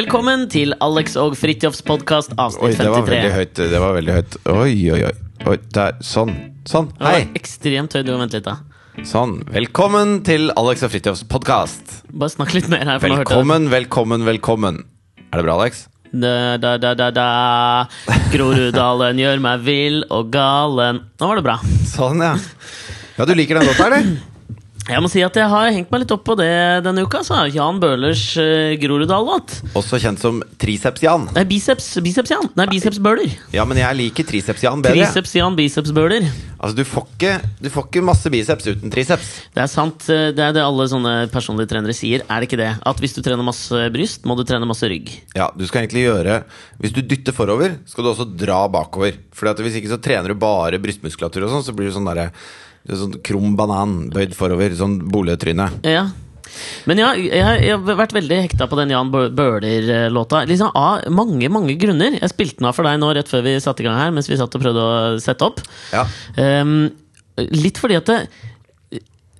[0.00, 3.58] Velkommen til Alex og Fridtjofs podkast, Oi, det var veldig høyt.
[3.58, 4.36] Det var veldig høyt.
[4.48, 5.10] Oi, oi, oi.
[5.50, 5.98] oi der.
[6.00, 6.30] Sånn.
[6.64, 6.88] Sånn.
[6.94, 7.26] Det var Hei.
[7.36, 8.06] ekstremt høyt.
[8.08, 9.04] Du må vente litt, da.
[9.04, 9.34] Sånn.
[9.52, 11.98] Velkommen til Alex og Fridtjofs podkast.
[12.16, 13.02] Bare snakk litt mer her.
[13.02, 14.80] For Velkommen, velkommen, velkommen.
[15.26, 15.84] Er det bra, Alex?
[16.14, 17.28] Da, da, da, da, da.
[18.32, 21.04] Groruddalen gjør meg vill og galen.
[21.20, 21.60] Nå var det bra.
[21.92, 22.38] Sånn, ja.
[23.20, 24.08] Ja, du liker den låta, eller?
[24.90, 26.50] Jeg må si at jeg har hengt meg litt opp på det
[26.84, 27.22] denne uka.
[27.26, 27.38] Så.
[27.54, 29.60] Jan Bøhlers uh, Groruddal-låt.
[29.78, 31.28] Også kjent som Triceps-Jan.
[31.36, 32.48] Nei, biceps, biceps Jan.
[32.58, 33.30] Nei, biceps Bøhler.
[33.54, 34.98] Ja, men jeg liker Triceps-Jan bedre.
[34.98, 36.26] Triceps Jan, biceps Bøhler.
[36.60, 39.30] Altså, du får, ikke, du får ikke masse biceps uten triceps.
[39.54, 40.08] Det er sant.
[40.12, 42.26] eh, Det er det alle sånne personlige trenere sier.
[42.26, 42.72] Er det ikke det?
[42.90, 45.12] At hvis du trener masse bryst, må du trene masse rygg.
[45.38, 46.42] Ja, du skal egentlig gjøre
[46.82, 49.16] Hvis du dytter forover, skal du også dra bakover.
[49.36, 52.28] For hvis ikke så trener du bare brystmuskulatur og sånn, så blir du sånn derre
[52.30, 52.34] er
[52.88, 54.74] Sånn krum banan bøyd forover.
[54.78, 55.68] Sånn boligtryne.
[55.86, 56.08] Ja.
[56.88, 60.44] Men ja, jeg, jeg har vært veldig hekta på den Jan Bøhler-låta.
[60.50, 62.16] Liksom Av mange mange grunner.
[62.18, 64.30] Jeg spilte den av for deg nå rett før vi satte i gang her, mens
[64.30, 65.62] vi satt og prøvde å sette opp.
[65.94, 66.06] Ja.
[66.40, 66.88] um,
[67.54, 68.18] litt fordi at det,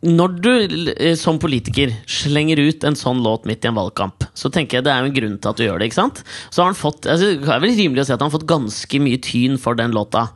[0.07, 0.53] når du
[0.95, 4.87] eh, som politiker slenger ut en sånn låt midt i en valgkamp, så tenker jeg
[4.87, 5.91] det er jo en grunn til at du gjør det.
[5.91, 6.23] ikke sant?
[6.49, 8.49] Så har han fått, altså, Det er vel rimelig å si at han har fått
[8.49, 10.31] ganske mye tyn for den låta.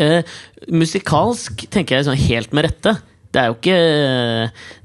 [0.00, 0.22] Eh,
[0.72, 2.96] musikalsk tenker jeg sånn helt med rette.
[3.32, 3.76] Det er jo ikke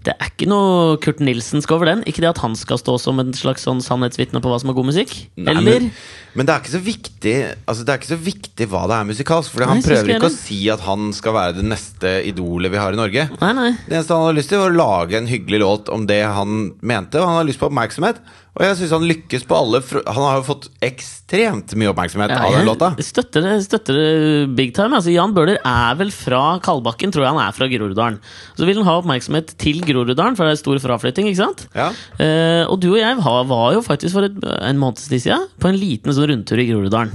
[0.07, 2.03] Det er ikke noe Kurt Nilsensk over den.
[2.07, 4.77] Ikke det at han skal stå som en slags sånn sannhetsvitne på hva som er
[4.77, 5.11] god musikk.
[5.35, 5.89] Nei, Eller men,
[6.37, 7.33] men det er ikke så viktig
[7.67, 9.51] Altså det er ikke så viktig hva det er musikalsk.
[9.51, 12.95] For han prøver ikke å si at han skal være det neste idolet vi har
[12.95, 13.27] i Norge.
[13.41, 13.69] Nei, nei.
[13.83, 16.69] Det eneste han har lyst til, var å lage en hyggelig låt om det han
[16.79, 17.19] mente.
[17.19, 18.23] Og han har lyst på oppmerksomhet.
[18.57, 22.39] Og jeg syns han lykkes på alle Han har jo fått ekstremt mye oppmerksomhet Ja,
[22.41, 22.89] av den låta.
[23.05, 24.97] Støtter det, støtter det big time.
[24.97, 28.17] Altså, Jan Bøhler er vel fra Kalbakken, tror jeg han er fra Groruddalen.
[28.57, 31.27] Så vil han ha oppmerksomhet til Groruddalen, for det er stor fraflytting.
[31.31, 31.65] ikke sant?
[31.75, 31.89] Ja.
[32.19, 35.47] Eh, og du og jeg var, var jo faktisk for et, en måneds tid siden
[35.59, 37.11] på en liten sånn rundtur i Groruddalen.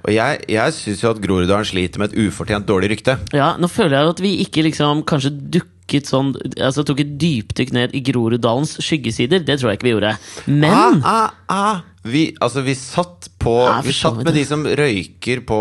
[0.00, 3.18] Og jeg, jeg syns jo at Groruddalen sliter med et ufortjent dårlig rykte.
[3.36, 6.30] Ja, nå føler jeg jo at vi ikke liksom kanskje dukket sånn
[6.62, 9.42] Altså tok et dypdykk ned i Groruddalens skyggesider.
[9.44, 10.12] Det tror jeg ikke vi gjorde.
[10.46, 11.80] Men Ah, ah, ah.
[12.02, 15.58] Vi, altså, vi satt på Ja, Vi satt med de som røyker på,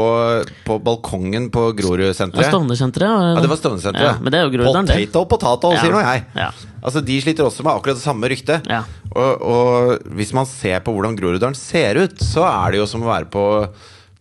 [0.63, 2.47] på balkongen på Grorudsenteret.
[2.47, 3.35] Stovner-senteret.
[3.35, 4.05] Ja, det var Stovner-senteret.
[4.07, 4.95] Ja, men det er jo Groruddalen, det.
[5.09, 5.81] Potato, potato, Ja.
[5.83, 6.23] sier nå jeg.
[6.39, 6.49] Ja.
[6.79, 8.67] Altså, De sliter også med akkurat det samme ryktet.
[9.11, 13.03] Og, og hvis man ser på hvordan Groruddalen ser ut, så er det jo som
[13.03, 13.43] å være på,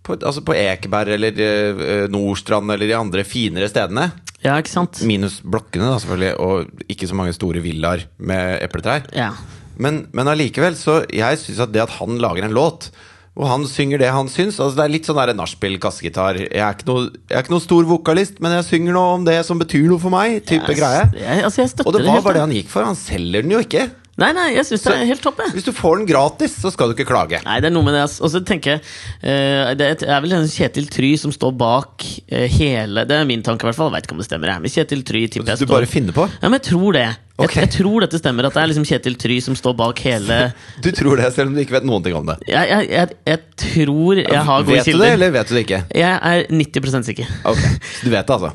[0.03, 4.09] på, altså på Ekeberg eller uh, Nordstrand eller de andre finere stedene.
[4.43, 5.03] ja, ikke sant?
[5.06, 9.06] Minus blokkene, da, selvfølgelig, og ikke så mange store villaer med epletrær.
[9.15, 9.31] Ja.
[9.78, 12.91] Men, men allikevel, så jeg syns at det at han lager en låt
[13.39, 16.41] og han synger det han syns altså Det er litt sånn der nachspiel, kassegitar.
[16.41, 19.87] Jeg, jeg er ikke noe stor vokalist, men jeg synger noe om det som betyr
[19.93, 20.41] noe for meg.
[20.49, 21.06] Type greie.
[21.15, 22.88] Jeg, altså, jeg Og det var bare det han gikk for.
[22.88, 23.87] Han selger den jo ikke.
[24.19, 25.39] Nei, nei, jeg syns det er helt topp.
[25.55, 27.39] Hvis du får den gratis, så skal du ikke klage.
[27.45, 28.03] Nei, det er noe med det.
[28.09, 28.17] ass.
[28.19, 28.83] Og så tenker jeg
[29.23, 33.45] uh, Det er vel en Kjetil Try som står bak uh, hele Det er min
[33.47, 33.93] tanke, i hvert fall.
[33.95, 34.51] Vet ikke om det stemmer.
[34.51, 34.65] Jeg.
[34.65, 36.27] Men Kjetil Try tipper jeg Du bare finner på.
[36.34, 37.05] Ja, men jeg tror det.
[37.39, 38.49] Jeg, jeg tror dette stemmer.
[38.49, 40.39] At det er liksom Kjetil Try som står bak hele
[40.85, 42.41] Du tror det, selv om du ikke vet noen ting om det.
[42.50, 44.83] Jeg, jeg, jeg, jeg tror jeg har gode kilder.
[44.83, 45.81] vet du det, eller vet du det ikke?
[45.95, 47.31] Jeg er 90 sikker.
[47.53, 48.53] Ok, Så du vet det, altså?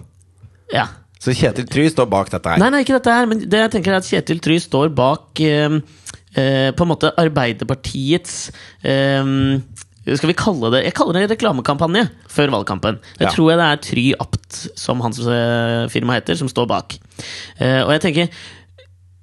[0.74, 0.90] Ja.
[1.23, 2.59] Så Kjetil Try står bak dette her?
[2.59, 3.29] Nei, nei, ikke dette her.
[3.31, 5.78] Men det jeg tenker er at Kjetil Try står bak eh,
[6.35, 8.35] eh, på en måte Arbeiderpartiets
[8.84, 9.31] eh,
[10.03, 12.97] skal vi kalle det Jeg kaller det reklamekampanje før valgkampen.
[13.16, 13.31] Det Ja.
[13.31, 16.97] tror jeg det er Try Apt, som hans eh, firma heter, som står bak.
[17.59, 18.28] Eh, og jeg tenker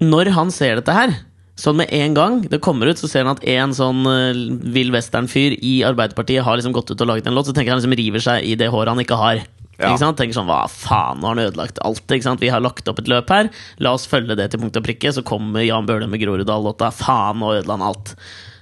[0.01, 1.13] Når han ser dette her
[1.61, 4.33] Sånn med en gang det kommer ut, så ser han at en sånn uh,
[4.73, 7.83] vill western-fyr i Arbeiderpartiet har liksom gått ut og laget en låt, så tenker han
[7.83, 9.43] liksom river seg i det håret han ikke har.
[9.81, 9.91] Ja.
[9.95, 10.19] Ikke sant?
[10.21, 12.05] Tenker sånn, Hva faen, nå har han ødelagt alt.
[12.07, 12.41] Ikke sant?
[12.45, 13.49] Vi har lagt opp et løp her,
[13.81, 15.13] la oss følge det til punkt og prikke.
[15.17, 16.93] Så kommer Jan Bøhler med Groruddal-låta.
[16.93, 18.15] Faen, nå ødela han alt.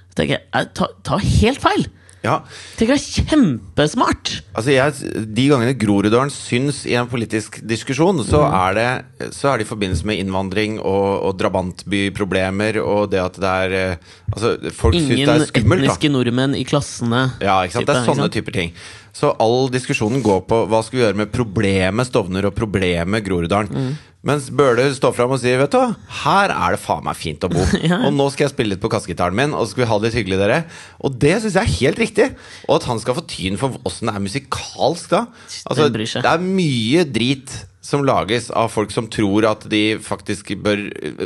[0.09, 1.87] Så tenker jeg, ta, ta helt feil!
[2.19, 2.41] Ja,
[2.75, 4.41] Tenker det er kjempesmart!
[4.51, 8.57] altså jeg, De gangene Groruddalen syns i en politisk diskusjon, så Mm.
[8.59, 13.39] er det Så er det i forbindelse med innvandring og, og drabantbyproblemer og det at
[13.39, 13.95] det er eh,
[14.35, 15.93] Altså, folk syns det Ingen er skummelt, da.
[15.93, 17.21] etniske nordmenn i klassene.
[17.41, 17.87] Ja, ikke sant?
[17.89, 18.73] Det er sånne typer ting.
[19.15, 23.73] Så all diskusjonen går på hva skal vi gjøre med problemet Stovner og problemet Groruddalen.
[23.73, 23.97] Mm.
[24.27, 25.79] Mens Bøhler står fram og sier Vet du
[26.25, 27.63] her er det faen meg fint å bo.
[27.89, 28.01] Ja.
[28.05, 30.09] Og nå skal jeg spille litt på kassegitaren min, og så skal vi ha det
[30.09, 30.57] litt hyggelig, dere.
[31.05, 32.27] Og det syns jeg er helt riktig.
[32.67, 35.23] Og at han skal få tyn for åssen det er musikalsk da.
[35.71, 37.55] Altså, det er mye drit
[37.89, 40.81] som lages av folk som tror at de faktisk bør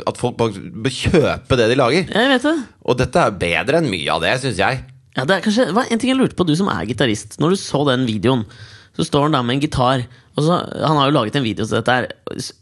[0.06, 2.08] At folk bør kjøpe det de lager.
[2.08, 2.56] Jeg vet det.
[2.86, 4.84] Og dette er bedre enn mye av det, syns jeg.
[5.14, 7.38] Ja, det er kanskje, var en ting jeg lurte på, du som er gitarist.
[7.42, 8.42] Når du så den videoen,
[8.96, 10.56] så står han der med en gitar, Og så,
[10.86, 12.06] Han har jo laget en video så dette er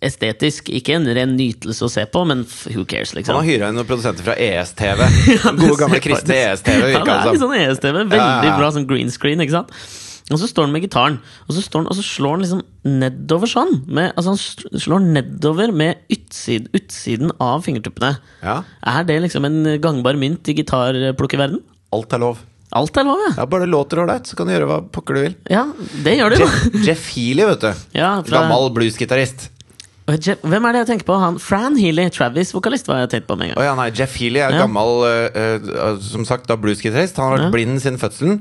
[0.05, 2.45] Estetisk, ikke en ren nytelse å se på, men
[2.75, 3.37] who cares, liksom.
[3.37, 5.03] Han har hyra inn noen produsenter fra ESTV.
[5.33, 8.01] Ja, Gode, gamle kristne ESTV, Ja, det er litt sånn ESTV.
[8.13, 9.73] Veldig bra sånn green screen, ikke sant?
[10.33, 11.17] Og så står han med gitaren,
[11.49, 12.61] og så, står han, og så slår han liksom
[13.03, 13.73] nedover sånn.
[13.89, 18.15] Med, altså han slår nedover med utsiden, utsiden av fingertuppene.
[18.45, 18.61] Ja,
[18.95, 21.61] Er det liksom en gangbar mynt i gitarplukkerverden?
[21.93, 22.39] Alt er lov.
[22.73, 23.33] Alt er lov, ja.
[23.43, 25.35] Ja, Bare det låter ålreit, så kan du gjøre hva pokker du vil.
[25.53, 25.67] Ja,
[26.07, 26.47] det gjør du jo.
[26.47, 27.73] Jeff, Jeff Healy, vet du.
[27.99, 29.51] Ja, fra- Gammel bluesgitarist.
[30.09, 31.17] Hvem er det jeg tenker på?
[31.21, 33.65] Han, Fran Healy, Travis-vokalist, var jeg tenkt på med en gang.
[33.69, 34.63] ja, nei, Jeff Healy er Ja.
[34.65, 37.17] gammel, uh, som sagt, da bluesgitarist.
[37.21, 37.51] Han har vært Ja.
[37.55, 38.41] blind siden fødselen.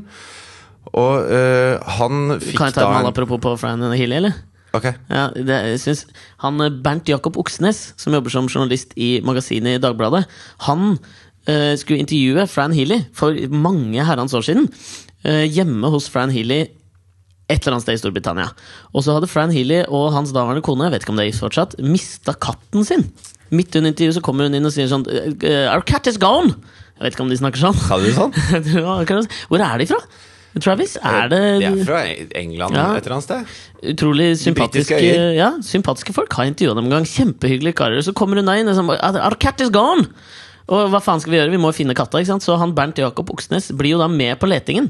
[0.93, 4.33] Og uh, han fikk da Kan jeg ta en apropos på Fran Healy, eller?
[4.73, 4.85] Ok.
[5.11, 6.05] Ja, det, jeg synes,
[6.39, 10.25] han Bernt Jakob Oksnes, som jobber som journalist i magasinet i Dagbladet,
[10.67, 10.97] han
[11.77, 14.67] skulle intervjue Fran Healy for mange herrens år siden.
[15.25, 16.67] eh, hjemme hos Fran Healy
[17.51, 18.47] et eller annet sted i Storbritannia.
[18.95, 21.43] Og så hadde Fran Healy og hans daværende kone jeg vet ikke om det gift
[21.43, 23.09] fortsatt, mista katten sin.
[23.51, 26.53] Midt under intervjuet så kommer hun inn og sier sånn eh, Our cat is gone!
[26.97, 27.75] Jeg vet ikke om de snakker sånn.
[27.75, 28.31] Sa du sånn?
[28.85, 29.99] Var akkurat- Hvor er de fra?
[30.61, 30.97] Travis?
[31.01, 32.01] Er det De er fra
[32.35, 32.85] England Ja.
[32.95, 33.51] et eller annet sted.
[33.93, 34.97] Utrolig sympatiske,
[35.35, 36.31] ja, sympatiske folk.
[36.35, 37.05] Har intervjua dem en gang.
[37.07, 38.01] Kjempehyggelige karer.
[38.03, 40.07] Så kommer hun inn og sånn Our cat is gone!
[40.71, 41.51] Og hva faen skal vi gjøre?
[41.51, 42.21] Vi må finne katta.
[42.21, 42.45] ikke sant?
[42.47, 44.89] Så han Bernt Jakob Oksnes blir jo da med på letingen.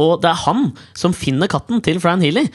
[0.00, 2.46] Og det er han som finner katten til Fran Healy.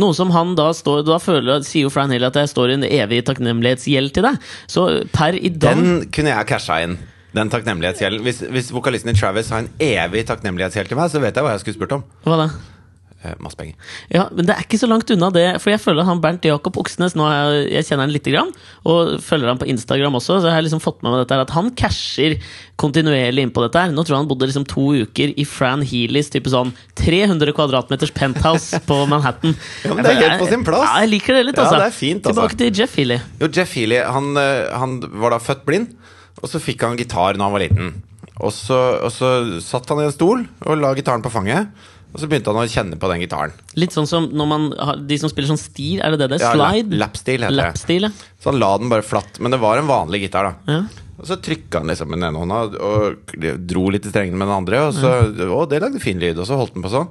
[0.00, 2.78] Noe som han da står Da føler, sier jo Fran Healy at jeg står i
[2.78, 4.38] en evig takknemlighetsgjeld til deg.
[4.70, 6.98] Så per i dag Den kunne jeg casha inn.
[7.36, 8.22] Den takknemlighetsgjelden.
[8.24, 11.52] Hvis, hvis vokalisten i Travis har en evig takknemlighetsgjeld til meg, så vet jeg hva
[11.56, 12.06] jeg skulle spurt om.
[12.24, 12.48] Hva da?
[13.24, 13.74] Eh, masse penger.
[14.12, 15.46] Ja, men det er ikke så langt unna det.
[15.62, 18.50] For jeg føler han Bernt Jakob Oksnes Nå jeg, jeg kjenner han lite grann,
[18.84, 20.36] og følger han på Instagram også.
[20.42, 22.36] Så jeg har liksom fått med meg dette her at han casher
[22.76, 23.80] kontinuerlig inn på dette.
[23.86, 27.56] her Nå tror jeg han bodde liksom to uker i Fran Healys type sånn 300
[27.56, 29.56] kvadratmeters penthouse på Manhattan.
[29.86, 30.84] Ja, men det er helt på sin plass.
[30.84, 31.80] Ja, jeg liker det litt, Ja, altså.
[31.80, 32.36] det er fint, altså.
[32.36, 33.18] Tilbake til Jeff Healy.
[33.40, 35.96] Jo, Jeff Healy, han, eh, han var da født blind,
[36.42, 37.94] og så fikk han gitar når han var liten.
[38.44, 39.30] Og så, og så
[39.64, 41.70] satt han i en stol og la gitaren på fanget.
[42.16, 43.52] Og så begynte han å kjenne på den gitaren.
[43.76, 46.38] Litt sånn som når man har, de som spiller sånn stil, er det det det?
[46.40, 46.88] Ja, Slide?
[46.96, 48.06] lap- lapstil heter det.
[48.08, 48.30] Ja.
[48.40, 49.36] Så han la den bare flatt.
[49.44, 50.72] Men det var en vanlig gitar, da.
[50.72, 51.02] ja.
[51.16, 53.36] Og så trykka han liksom med den ene hånda og
[53.68, 54.80] dro litt i strengene med den andre.
[54.88, 55.12] Og så,
[55.48, 57.08] å, det lagde fin lyd, og så holdt han på sånn.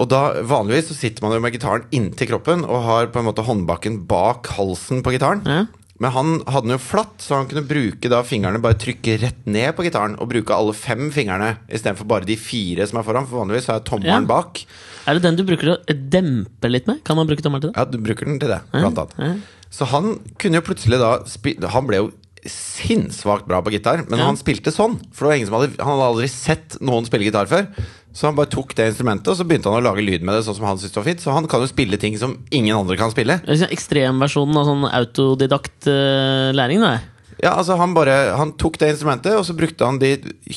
[0.00, 3.26] Og da, Vanligvis så sitter man jo med gitaren inntil kroppen og har på en
[3.28, 5.40] måte håndbaken bak halsen på gitaren.
[5.44, 5.64] Ja.
[6.00, 9.44] Men han hadde den jo flatt, så han kunne bruke da fingrene bare trykke rett
[9.46, 10.16] ned på gitaren.
[10.18, 13.26] Og bruke alle fem fingrene istedenfor bare de fire som er foran.
[13.28, 14.32] For vanligvis er tommelen Ja.
[14.32, 14.64] bak.
[15.06, 17.04] Er det den du bruker til å dempe litt med?
[17.04, 17.76] Kan man bruke tommelen til det?
[17.76, 19.14] Ja, du bruker den til det, blant annet.
[19.18, 19.34] Ja.
[19.70, 22.12] Så han kunne jo plutselig da Han ble jo
[22.44, 24.24] sinnssvakt bra på gitar, men Ja.
[24.26, 24.98] han spilte sånn.
[25.12, 27.68] For det var ingen som hadde Han hadde aldri sett noen spille gitar før.
[28.12, 30.42] Så han bare tok det instrumentet og så begynte han å lage lyd med det
[30.44, 31.22] sånn som han syntes var fint.
[31.22, 33.38] Så han kan jo spille ting som ingen andre kan spille.
[33.40, 36.98] Det er liksom Ekstremversjonen av sånn autodidakt eh, læring, det.
[37.42, 40.12] Ja, altså Han bare Han tok det instrumentet, og så brukte han de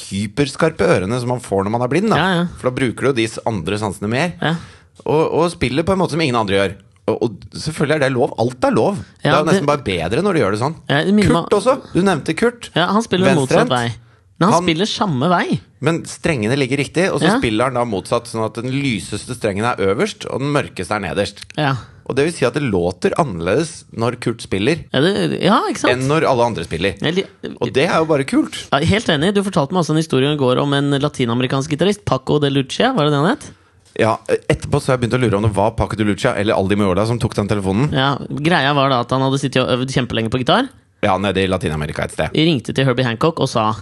[0.10, 2.12] hyperskarpe ørene som man får når man er blind.
[2.12, 2.48] da Ja, ja.
[2.60, 4.36] For da bruker du de andre sansene mer.
[4.42, 4.56] Ja.
[5.06, 6.76] Og, og spiller på en måte som ingen andre gjør.
[7.06, 8.32] Og, selvfølgelig er det lov.
[8.42, 8.98] Alt er lov.
[9.22, 10.78] det er nesten bare bedre når du gjør det sånn.
[10.90, 11.76] Ja, Kurt også.
[11.94, 12.72] Du nevnte Kurt.
[12.74, 13.88] Ja, han spiller motsatt vei.
[14.40, 15.60] Men han, Han- spiller samme vei.
[15.80, 17.38] Men strengene ligger riktig, og så Ja.
[17.40, 18.26] spiller han da motsatt.
[18.28, 21.46] Sånn at den lyseste strengen er øverst, og den mørkeste er nederst.
[21.58, 21.76] Ja,
[22.08, 26.04] Og det vil si at det låter annerledes når Kurt spiller, ja, det, ja enn
[26.08, 26.94] når alle andre spiller.
[27.62, 28.68] Og det er jo bare kult.
[28.72, 29.34] ja, helt enig.
[29.34, 32.06] Du fortalte meg også en historie i går om en latinamerikansk gitarist.
[32.06, 33.52] Paco de Lucia, var det det han het?
[33.98, 36.54] Ja, Etterpå så har jeg begynt å lure om det var Paco de Lucia eller
[36.54, 37.92] Aldi Miola som tok den telefonen.
[37.92, 40.70] Ja, Greia var da at han hadde sittet og øvd kjempelenge på gitar.
[41.02, 42.30] Ja, nede i Latin-Amerika et sted.
[42.36, 43.74] Ringte til Herbie Hancock og sa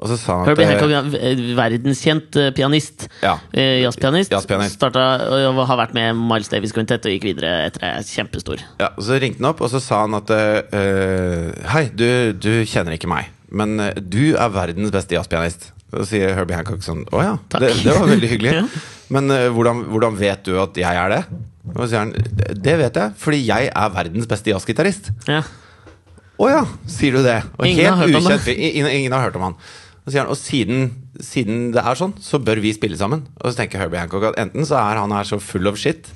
[0.00, 3.04] Og så sa han Herbie at Hancock, ja, v- verdenstkjent eh, pianist.
[3.20, 3.34] Ja.
[3.52, 4.32] Eh, Jazzpianist.
[4.32, 4.78] Jazzpianist.
[4.78, 5.02] Starta
[5.36, 7.90] og har vært med Miles Davis Quintet og gikk videre etter det.
[8.08, 8.62] Kjempestor.
[8.80, 12.06] Ja, og Så ringte han opp, og så sa han at eh, Hei, du,
[12.40, 15.68] du kjenner ikke meg, men eh, du er verdens beste jazzpianist.
[15.90, 18.56] Så sier Herbie Hancock sånn Å ja, det, det var veldig hyggelig.
[18.60, 18.66] Ja.
[19.10, 21.16] Men uh, hvordan, hvordan vet du at jeg er det?
[21.72, 22.12] Og så sier han
[22.62, 25.08] Det vet jeg, fordi jeg er verdens beste jazzgitarist.
[25.26, 25.40] Ja.
[26.40, 27.40] Å ja, sier du det?
[27.58, 29.56] Og Ingen helt ukjent Ingen, ingen har hørt om han.
[30.06, 30.90] Og, han, og siden,
[31.22, 33.26] siden det er sånn, så bør vi spille sammen.
[33.40, 36.08] Og så tenker Herbie Hancock at enten så er han her så full of shit,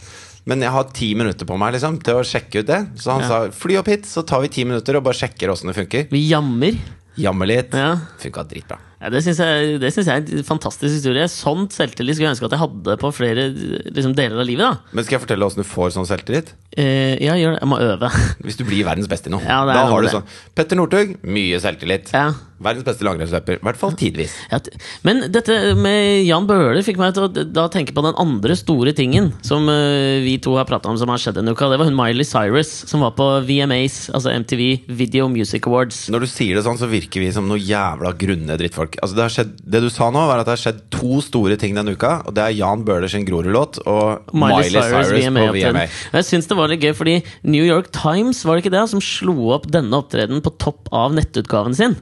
[0.49, 2.81] men jeg har ti minutter på meg liksom til å sjekke ut det.
[3.01, 3.29] Så han Ja.
[3.29, 6.09] sa fly opp hit, så tar vi ti minutter og bare sjekker åssen det funker.
[6.11, 6.77] Vi jammer.
[7.17, 7.71] Jammer litt.
[7.73, 7.95] Ja.
[8.19, 8.77] Funka dritbra.
[9.05, 11.23] Ja, det syns jeg, jeg er en fantastisk historie.
[11.31, 13.45] Sånn selvtillit skulle jeg ønske at jeg hadde på flere
[13.93, 14.65] liksom, deler av livet.
[14.65, 16.55] da Men skal jeg fortelle åssen du får sånn selvtillit?
[16.77, 17.61] eh, Ja, gjør det.
[17.61, 18.11] Jeg må øve.
[18.43, 19.45] Hvis du blir verdens beste i noe.
[19.45, 20.25] Ja, da har du sånn
[20.57, 22.11] Petter Northug, mye selvtillit.
[22.17, 22.33] Ja.
[22.63, 23.59] Verdens beste langrennsløper.
[23.59, 24.35] I hvert fall tidvis.
[24.53, 24.61] Ja,
[25.07, 28.95] men dette med Jan Bøhler fikk meg til å da tenke på den andre store
[28.95, 31.69] tingen som uh, vi to har prata om som har skjedd denne uka.
[31.73, 36.05] Det var hun Miley Cyrus som var på VMAs, altså MTV Video Music Awards.
[36.15, 39.01] Når du sier det sånn, så virker vi som noe jævla grunne drittfolk.
[39.03, 41.59] Altså, det, har skjedd, det du sa nå, var at det har skjedd to store
[41.61, 42.21] ting denne uka.
[42.29, 45.87] Og det er Jan Bøhler sin Grorud-låt og Miley, Cyrus, på VMA på VMA.
[46.21, 49.03] Jeg syns det var litt gøy, fordi New York Times var det ikke det, som
[49.03, 51.99] slo opp denne opptredenen på topp av nettutgaven sin.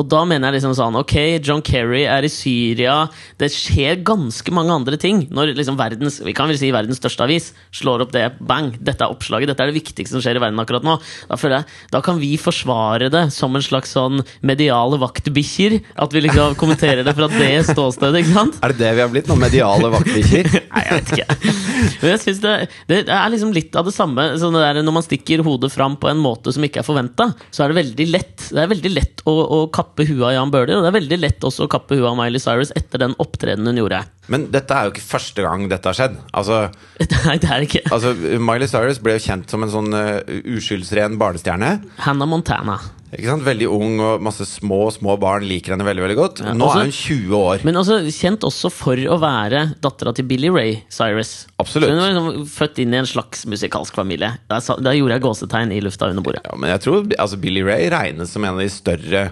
[0.00, 1.14] Og da mener jeg liksom sånn Ok,
[1.44, 3.02] John Kerry er i Syria.
[3.40, 7.26] Det skjer ganske mange andre ting når liksom verdens vi kan vel si verdens største
[7.26, 8.24] avis slår opp det.
[8.40, 8.72] Bang!
[8.80, 9.50] Dette er oppslaget.
[9.50, 10.96] Dette er det viktigste som skjer i verden akkurat nå.
[11.28, 15.78] Da jeg, da kan vi forsvare det som en slags sånn mediale vaktbikkjer.
[16.00, 18.60] At vi liksom kommenterer det fra det ståstedet, ikke sant?
[18.64, 19.28] Er det det vi har blitt?
[19.30, 20.50] Noen mediale vaktbikkjer?
[20.72, 21.54] Nei, jeg vet ikke.
[22.00, 22.54] Men jeg synes det,
[22.90, 24.26] det er liksom litt av det samme.
[24.40, 27.30] Sånn det der, når man stikker hodet fram på en måte som ikke er forventa,
[27.50, 30.52] så er det veldig lett Det er veldig lett å, å kappe huet av Jan
[30.52, 33.16] Bøhler, og det er veldig lett også å kappe huet av Miley Cyrus etter den
[33.22, 34.04] opptredenen hun gjorde.
[34.30, 36.20] Men dette er jo ikke første gang dette har skjedd.
[36.36, 36.62] Altså,
[37.26, 40.22] Nei, det er ikke altså Miley Cyrus ble jo kjent som en sånn uh,
[40.54, 41.76] uskyldsren barnestjerne.
[42.06, 42.78] Hannah Montana.
[43.10, 43.42] Ikke sant?
[43.42, 46.42] Veldig ung, og masse små små barn liker henne veldig veldig godt.
[46.54, 47.64] Nå også- er hun 20 år.
[47.66, 51.46] Men også kjent også for å være dattera til Billy Ray Cyrus.
[51.58, 51.90] Absolutt.
[51.90, 54.38] Så hun var liksom født inn i en slags musikalsk familie.
[54.48, 56.46] Da, gjorde jeg gåsetegn i lufta under bordet.
[56.46, 59.30] Ja, men jeg tror altså, Billy Ray regnes som en av de større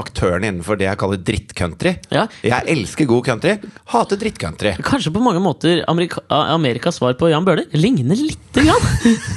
[0.00, 1.94] aktørene innenfor det jeg kaller drittcountry.
[2.14, 2.26] Ja.
[2.46, 3.56] Jeg elsker god country,
[3.92, 4.74] hater drittcountry.
[4.84, 8.90] Kanskje på mange måter Amerika, Amerikas svar på Jan Bøhler ligner lite grann.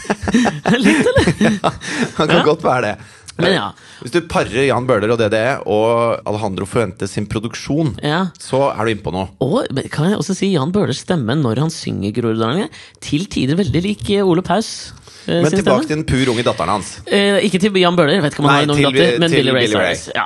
[0.83, 1.31] Litt, eller?
[2.17, 2.43] Han kan Ja.
[2.45, 2.97] godt være det.
[3.37, 3.65] Men ja.
[4.01, 8.23] Hvis du parer Jan Bøhler og DDE og Alejandro Fuentes sin produksjon, ja.
[8.41, 9.27] så er du inne på noe.
[9.45, 12.65] Og kan jeg også si Jan Bøhlers stemme når han synger Groruddalen,
[13.03, 14.89] til tider veldig lik eh, Ole Paus.
[15.27, 16.99] Eh, Men tilbake til den pur unge datteren hans.
[17.07, 19.29] Eh, ikke til Jan Bøhler, vet ikke om han Nei, har noen til- datter, men
[19.31, 19.95] til Billy Ray Billy Ray.
[19.95, 20.15] Cyrus.
[20.15, 20.25] Ja.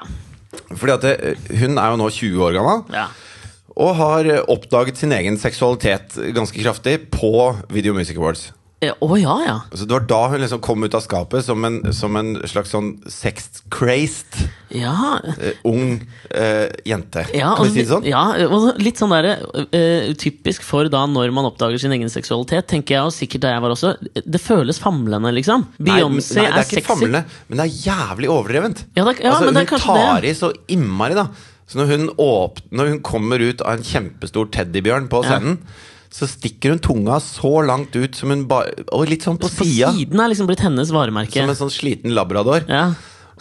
[0.75, 3.05] Fordi at det, Hun er jo nå 20 år gammel Ja.
[3.75, 8.51] og har oppdaget sin egen seksualitet ganske kraftig på Video Music Awards.
[8.81, 9.55] Å ja, ja.
[9.77, 12.71] Så det var da hun liksom kom ut av skapet som en, som en slags
[12.73, 14.39] sånn sex-crazed
[14.73, 16.00] Ja, uh, ung
[16.33, 17.27] uh, jente.
[17.38, 18.07] ja, kan vi si det sånn?
[18.09, 22.71] ja, og litt sånn der, uh, typisk for da når man oppdager sin egen seksualitet,
[22.73, 25.67] tenker jeg, og sikkert da jeg var også, det føles famlende, liksom.
[25.77, 26.88] Beyoncé er Beyoncé nei, er, det er sexy.
[26.89, 28.83] famlende, men det er jævlig overdrevent.
[28.97, 30.33] Ja, det, ja altså, men det er hun tar det.
[30.33, 31.29] i så innmari, da.
[31.69, 35.38] Så når hun, åp når hun kommer ut av en kjempestor teddybjørn på Ja.
[36.12, 39.63] Så stikker hun tunga så langt ut som hun bare Og litt sånn på, På
[39.63, 39.94] sida.
[39.96, 41.39] siden er liksom blitt hennes varemerke.
[41.39, 42.65] Som en sånn sliten labrador.
[42.68, 42.89] Ja.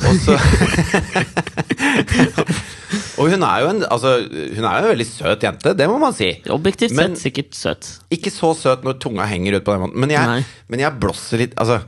[0.01, 0.37] Og så
[3.21, 5.99] Og hun er jo en Altså, hun er jo en veldig søt jente, det må
[6.01, 6.31] man si.
[6.51, 7.91] Objektivt Men- sett sikkert søt.
[8.15, 9.99] Ikke så søt når tunga henger ut på den måten.
[10.01, 11.81] Men jeg, men jeg blåser litt Altså,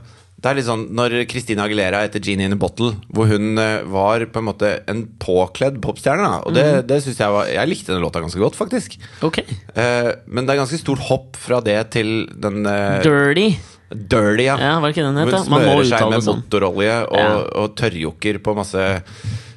[0.43, 3.85] det er litt sånn når Christina Aguilera etter Genie in a Bottle, hvor hun eh,
[3.87, 6.41] var på en måte en påkledd popstjerne, da.
[6.43, 6.87] Og det, mm.
[6.89, 8.97] det synes jeg var Jeg likte den låta ganske godt, faktisk.
[9.23, 9.39] Ok.
[9.71, 13.53] Uh, men det er ganske stort hopp fra det til den uh, Dirty.
[13.93, 14.57] Dirty, ja.
[14.59, 15.31] Ja, var det ikke den het?
[15.31, 15.41] hun da?
[15.53, 16.43] Man må smører seg med sånn.
[16.43, 17.31] motorolje og, Ja.
[17.63, 18.85] og tørrjokker på masse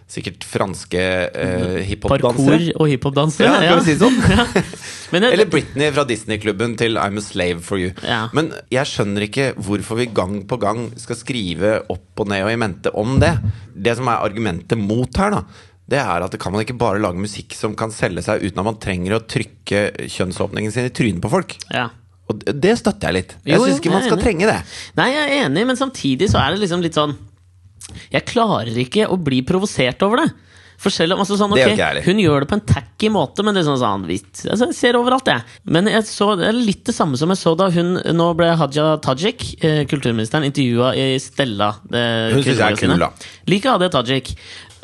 [0.06, 2.72] sikkert franske eh, Parkour hiphop-dansere.
[2.78, 3.48] og hiphop-dansere.
[3.64, 4.20] Ja, kan vi si det sånn?
[5.16, 5.20] Ja.
[5.30, 7.92] Eller Britney fra Disney-klubben til I'm a slave for you.
[8.02, 8.25] Ja.
[8.34, 12.50] Men jeg skjønner ikke hvorfor vi gang på gang skal skrive opp og ned og
[12.50, 13.32] i mente om det.
[13.75, 15.44] Det som er argumentet mot her, da,
[15.86, 18.58] det er at det kan man ikke bare lage musikk som kan selge seg uten
[18.62, 21.58] at man trenger å trykke kjønnsåpningen sin i trynet på folk.
[21.75, 21.88] ja.
[22.26, 23.32] Og det- det støtter jeg litt.
[23.46, 24.25] Jeg syns ikke man skal enig.
[24.25, 24.56] trenge det.
[24.98, 27.12] Nei, jeg er enig, men samtidig så er det liksom litt sånn
[28.12, 30.28] Jeg klarer ikke å bli provosert over det.
[30.76, 32.05] For selv om altså sånn, Det gjør ok, ikke jeg heller.
[32.05, 34.05] Hun gjør det på en tacky måte, men det er sånn, sånn.
[34.52, 35.57] Altså, jeg ser overalt, jeg.
[35.73, 38.50] Men jeg så, det er litt det samme som jeg så da hun Nå ble
[38.61, 41.73] Haja Tajik, eh, kulturministeren, intervjua i Stella.
[41.88, 43.11] Det Hun synes jeg er kul, da.
[43.49, 44.35] Liker Hadia Tajik.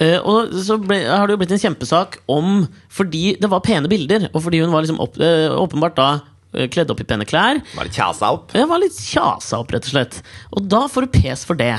[0.00, 3.90] Eh, og så ble, har det jo blitt en kjempesak om Fordi det var pene
[3.92, 6.08] bilder, og fordi hun var liksom opp, eh, åpenbart da
[6.56, 7.60] eh, kledd opp i pene klær.
[7.76, 8.56] Var litt kjasa opp.
[8.56, 10.22] Ja, var litt kjasa opp, rett og slett.
[10.56, 11.76] Og da får du pes for det.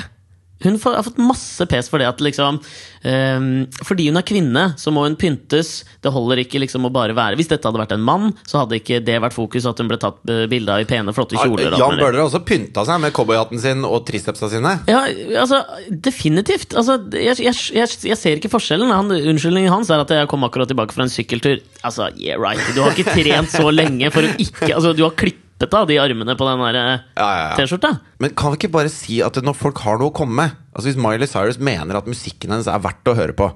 [0.64, 3.48] Hun får, har fått masse pes for det at liksom um,
[3.84, 5.74] Fordi hun er kvinne, så må hun pyntes.
[6.04, 8.80] Det holder ikke liksom å bare være Hvis dette hadde vært en mann, så hadde
[8.80, 11.76] ikke det vært fokus at hun ble tatt eh, bilde av i pene, flotte kjoler.
[11.80, 11.98] Jan.
[12.00, 14.76] Bøhler har også pynta seg med cowboyhatten sin og tricepsa sine.
[14.90, 15.04] Ja,
[15.42, 16.76] altså, definitivt.
[16.80, 18.92] Altså, jeg, jeg, jeg, jeg ser ikke forskjellen.
[18.94, 21.62] Han, unnskyldningen hans er at jeg kom akkurat tilbake fra en sykkeltur.
[21.84, 22.62] Altså, yeah right.
[22.76, 25.88] Du har ikke trent så lenge for å ikke Altså, du har klippet rispete av
[25.88, 27.56] de armene på den eh, Ja, ja, ja.
[27.58, 27.98] T-skjorta.
[28.20, 30.90] Men kan vi ikke bare si at når folk har noe å komme med Altså
[30.90, 33.52] Hvis Miley Cyrus mener at musikken hennes er verdt å høre på,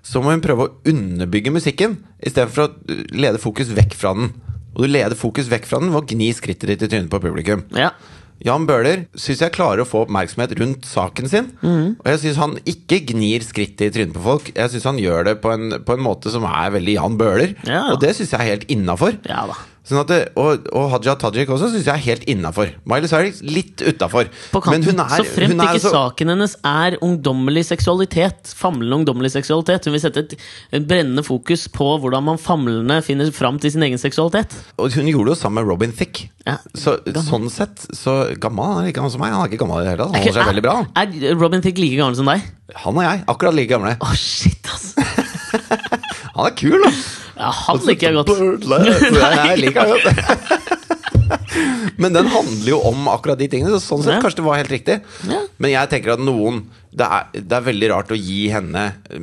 [0.00, 4.30] så må hun prøve å underbygge musikken istedenfor å uh, lede fokus vekk fra den.
[4.72, 7.20] Og du leder fokus vekk fra den ved å gni skrittet ditt i trynet på
[7.20, 7.66] publikum.
[7.76, 7.90] Ja.
[8.40, 11.50] Jan Bøhler syns jeg klarer å få oppmerksomhet rundt saken sin.
[11.60, 14.48] Og jeg syns han ikke gnir skrittet i trynet på folk.
[14.56, 17.52] Jeg syns han gjør det på en, på en måte som er veldig Jan Bøhler.
[17.68, 17.84] Ja.
[17.92, 19.20] Og det syns jeg er helt innafor.
[19.28, 19.60] ja da.
[19.82, 22.68] Sånn at det, og, og Haja Tajik også syns jeg er helt innafor.
[22.86, 24.28] Miley Cyrus litt utafor.
[24.52, 29.88] Så fremt er ikke så- saken hennes er ungdommelig seksualitet, famlende ungdommelig seksualitet.
[29.90, 30.36] Hun vil sette et,
[30.78, 34.54] et brennende fokus på hvordan man famlende finner fram til sin egen seksualitet.
[34.78, 36.28] Og hun gjorde det jo sammen med Robin Thicke.
[36.46, 36.96] Ja, Så,
[37.26, 39.34] sånn sett så gammel han er ikke gammel som meg.
[39.34, 40.14] Han er ikke gammel i det hele tatt.
[40.14, 40.76] Han holder seg veldig bra.
[41.02, 42.46] Er Robin Thicke like gammel som deg?
[42.86, 43.96] Han og jeg, akkurat like gamle.
[43.98, 44.94] Å, shit, ass!
[46.32, 46.90] Han er kul, da!
[47.36, 48.30] Ja, han liker jeg godt.
[49.48, 50.78] Jeg liker jeg godt.
[52.02, 54.20] Men den handler jo om akkurat de tingene, så sånn sett Ja.
[54.24, 54.98] kanskje det var helt riktig.
[55.28, 55.40] Ja.
[55.62, 58.82] Men jeg tenker at noen det er, det er veldig rart å gi henne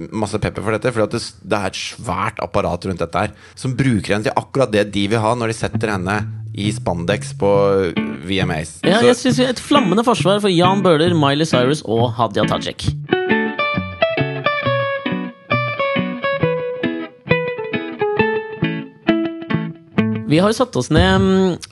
[0.10, 3.76] masse pepper for dette, for det, det er et svært apparat rundt dette her som
[3.78, 6.16] bruker henne til akkurat det de vil ha når de setter henne
[6.58, 7.52] i spandex på
[8.26, 8.80] VMAs.
[8.84, 12.90] Ja, jeg synes Et flammende forsvar for Jan Bøhler, Miley Cyrus og Hadia Tajik.
[20.30, 21.24] Vi har jo satt oss ned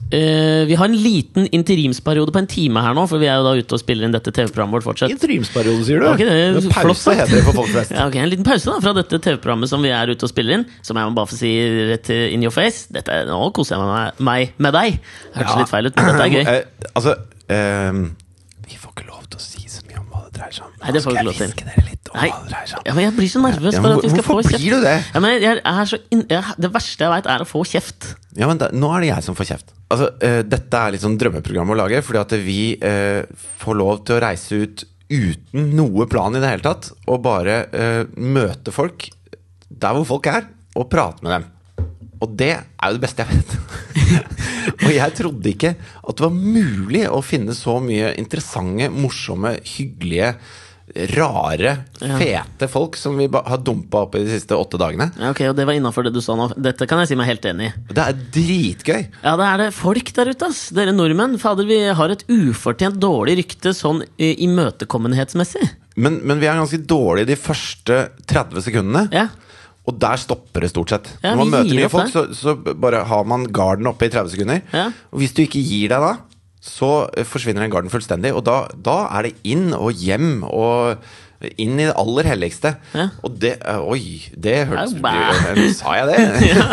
[0.09, 3.45] eh, Vi har en liten interimsperiode på en time her nå, for vi er jo
[3.45, 5.13] da ute og spiller inn dette TV-programmet vårt fortsatt.
[5.13, 6.07] Interimsperiode, sier du?
[6.09, 7.93] Okay, det er flott pause heter det for folk flest.
[7.97, 10.57] Ja, ok, En liten pause da fra dette TV-programmet som vi er ute og spiller
[10.57, 10.65] inn.
[10.81, 11.53] Som jeg må bare få si
[11.91, 12.87] rett in your face.
[12.97, 14.97] Dette, nå koser jeg meg, med deg.
[15.37, 15.59] Hørtes Ja.
[15.61, 16.43] litt feil ut, men dette er gøy.
[16.55, 17.13] Eh, altså
[17.53, 18.03] ehm,
[18.67, 19.66] Vi får ikke lov til å si
[20.37, 20.73] dreier seg om.
[20.83, 21.53] Nei, det får vi ikke lov til.
[21.67, 22.85] dere litt om Nei, hva det dreier seg om?
[22.87, 24.63] ja, men jeg blir så nervøs Ja, for at vi skal få hvorfor kjeft.
[24.63, 24.95] blir du det?
[25.13, 28.09] Ja, men jeg er så inn, jeg, det verste jeg veit, er å få kjeft.
[28.37, 29.73] Ja, men da, Nå er det jeg som får kjeft.
[29.89, 33.23] Altså, eh, Dette er litt sånn drømmeprogram å lage, fordi at vi eh,
[33.63, 37.61] får lov til å reise ut uten noe plan i det hele tatt, og bare
[37.71, 39.07] eh, møte folk
[39.71, 41.45] der hvor folk er, og prate med dem.
[42.21, 43.57] Og det er jo det beste jeg vet.
[44.85, 50.31] og jeg trodde ikke at det var mulig å finne så mye interessante, morsomme, hyggelige,
[51.17, 55.09] rare, fete folk som vi har dumpa opp i de siste åtte dagene.
[55.19, 56.45] Ja, ok, og Det var innafor det du sa nå.
[56.55, 57.73] Dette kan jeg si meg helt enig i.
[57.91, 59.01] Det er dritgøy.
[59.25, 60.69] Ja, det er det folk der ute, ass.
[60.75, 61.35] Dere nordmenn.
[61.43, 65.67] Fader, vi har et ufortjent dårlig rykte sånn i- imøtekommenhetsmessig.
[65.99, 69.07] Men, men vi er ganske dårlige de første 30 sekundene.
[69.11, 69.27] Ja.
[69.87, 71.05] Og der stopper det stort sett.
[71.23, 74.33] Ja, Når man møter mye folk, så, så bare har man garden oppe i 30
[74.35, 74.59] sekunder.
[74.75, 74.89] Ja.
[75.13, 76.15] Og hvis du ikke gir deg da,
[76.67, 78.33] så eh, forsvinner den garden fullstendig.
[78.35, 80.99] Og da, da er det inn og hjem og
[81.61, 82.73] inn i det aller helligste.
[82.97, 83.07] Ja.
[83.23, 84.01] Og det eh, Oi,
[84.35, 85.67] det hørtes ja, bæ.
[85.77, 86.19] Sa jeg det?
[86.51, 86.67] ja.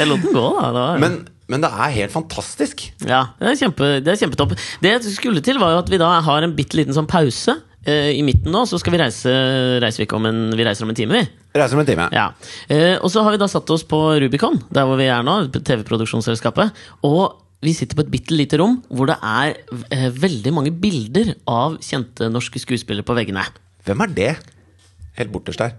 [0.00, 0.72] Jeg lot den gå, da.
[0.74, 1.18] Var, Men,
[1.48, 2.88] men det er helt fantastisk.
[3.04, 4.56] ja, det er, kjempe, det er kjempetopp.
[4.82, 7.58] Det jeg skulle til, var jo at vi da har en bitte liten sånn pause
[7.86, 8.64] eh, i midten nå.
[8.68, 9.32] Så skal vi reise
[9.84, 11.44] reiser vi, om en, vi reiser om en time, vi.
[11.58, 12.08] Reiser om en time.
[12.14, 12.30] Ja.
[12.70, 15.40] Eh, og så har vi da satt oss på Rubicon, der hvor vi er nå,
[15.58, 16.76] TV-produksjonsselskapet.
[17.08, 19.56] Og vi sitter på et bitte lite rom hvor det er
[19.90, 23.44] eh, veldig mange bilder av kjente norske skuespillere på veggene.
[23.88, 24.32] Hvem er det?
[25.18, 25.74] Helt borterst der.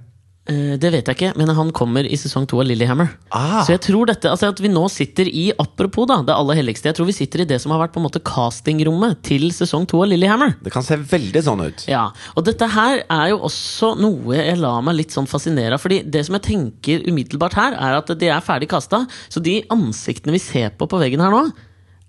[0.49, 3.11] Eh, det vet jeg ikke, men han kommer i sesong to av Lillehammer.
[3.29, 3.59] Ah.
[3.67, 6.89] Så jeg tror dette, altså at vi nå sitter i Apropos da, det aller helligste.
[6.89, 9.85] Jeg tror vi sitter i det som har vært på en måte castingrommet til sesong
[9.91, 10.55] to av Lillehammer.
[10.65, 11.83] Det kan se veldig sånn ut.
[11.91, 15.83] Ja, og dette her er jo også noe jeg lar meg litt sånn fascinere av.
[15.83, 19.03] Fordi det som jeg tenker umiddelbart her, er at de er ferdig kasta.
[19.29, 21.43] Så de ansiktene vi ser på på veggen her nå,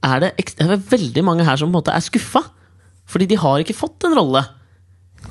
[0.06, 2.40] er det, ekst- det er veldig mange her som på en måte er skuffa.
[3.10, 4.46] Fordi de har ikke fått en rolle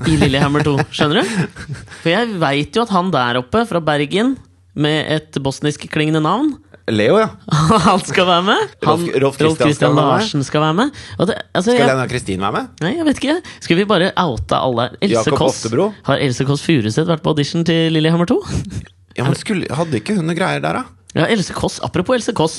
[0.08, 0.78] i Lillehammer 2.
[0.96, 1.76] Skjønner du?
[2.00, 4.38] For jeg veit jo at han der oppe fra Bergen
[4.80, 6.54] med et bosnisk-klingende navn
[6.90, 7.28] Leo, ja.
[7.90, 8.72] han skal være med.
[8.86, 9.98] Han, Rolf- med.
[10.00, 10.94] Larsen skal være med.
[11.20, 12.70] Det, altså, Skal Lena Kristin være med?
[12.82, 13.36] Nei, jeg vet ikke.
[13.62, 14.88] Skal vi bare oute alle?
[15.06, 15.66] Else Kåss.
[16.10, 18.40] Har Else Kåss Furuseth vært på audition til Lillehammer 2?
[19.18, 21.00] Ja, men skulle, Hadde ikke hun noe greier der, da?
[21.18, 22.54] Ja, Else Kåss, Apropos Else Kåss.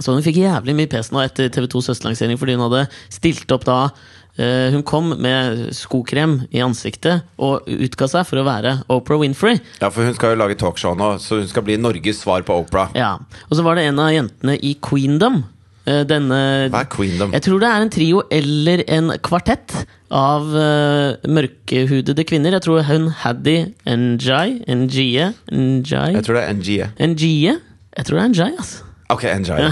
[0.00, 3.66] Så hun fikk jævlig mye pes nå etter TV2s høstlansering fordi hun hadde stilt opp
[3.68, 3.76] da
[4.38, 9.58] Hun kom med skokrem i ansiktet og utga seg for å være Oprah Winfrey.
[9.82, 12.56] Ja, for hun skal jo lage talkshow nå, så hun skal bli Norges svar på
[12.62, 12.86] Opera.
[12.96, 13.16] Ja,
[13.50, 15.42] Og så var det en av jentene i Queendom.
[15.86, 17.32] eh, Denne Hva er Queendom?
[17.36, 19.74] Jeg tror det er en trio eller en kvartett
[20.10, 22.56] av uh, mørkehudede kvinner.
[22.56, 26.88] Jeg tror hun Haddy Njay Njie Njay Jeg tror det er Njie.
[26.98, 27.58] Njie?
[27.96, 28.86] Jeg tror det er Njay, altså.
[29.10, 29.66] Ok, enjoy.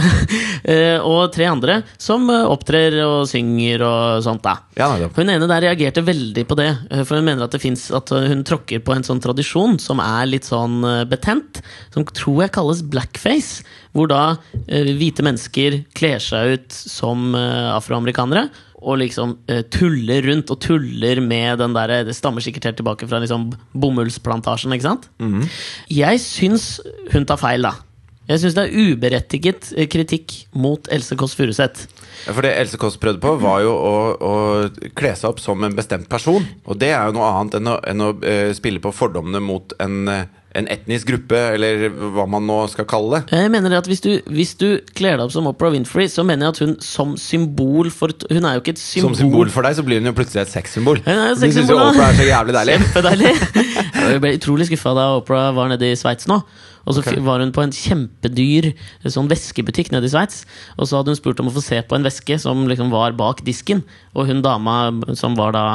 [0.68, 4.57] Eh, og tre andre som eh, opptrer og synger og sånt, da.
[4.77, 4.88] Ja.
[5.14, 8.11] Hun ene der reagerte veldig på det, eh, for hun mener at det finnes, at
[8.11, 11.62] hun tråkker på en sånn tradisjon som er litt sånn betent,
[11.94, 13.62] som tror jeg kalles blackface.
[13.96, 14.37] hvor da
[14.68, 18.44] hvite mennesker kler seg ut som afroamerikanere.
[18.79, 23.09] Og liksom uh, tuller rundt og tuller med den der Det stammer sikkert helt tilbake
[23.11, 25.09] fra liksom bomullsplantasjen, ikke sant?
[25.90, 26.77] Jeg syns
[27.11, 27.74] hun tar feil, da.
[28.29, 31.87] Jeg syns det er uberettiget eh, kritikk mot Else Kåss Furuseth.
[32.27, 35.64] Ja, For det Else Kåss prøvde på, var jo å, å kle seg opp som
[35.64, 36.45] en bestemt person.
[36.69, 39.73] Og det er jo noe annet enn å, enn å eh, spille på fordommene mot
[39.81, 40.27] en, eh,
[40.61, 43.38] en etnisk gruppe, eller hva man nå skal kalle det.
[43.41, 46.51] Jeg mener at hvis du, hvis du kler deg opp som Oprah Winfrey, så mener
[46.51, 49.14] jeg at hun som symbol for Hun er jo ikke et symbol.
[49.14, 51.01] Som symbol for deg så blir hun jo plutselig et sexsymbol.
[51.07, 52.12] Hun er jo Du syns jo Opera.
[52.12, 52.77] Er så jævlig deilig.
[52.85, 53.37] Kjempedeilig!
[53.99, 56.43] Jeg ble utrolig skuffa da Oprah var nede i Sveits nå.
[56.87, 57.21] Og så okay.
[57.25, 58.71] var hun på en kjempedyr
[59.07, 60.45] sånn veskebutikk nede i Sveits.
[60.77, 63.17] Og så hadde hun spurt om å få se på en veske som liksom var
[63.19, 63.83] bak disken.
[64.14, 64.81] Og hun dama
[65.19, 65.67] som var da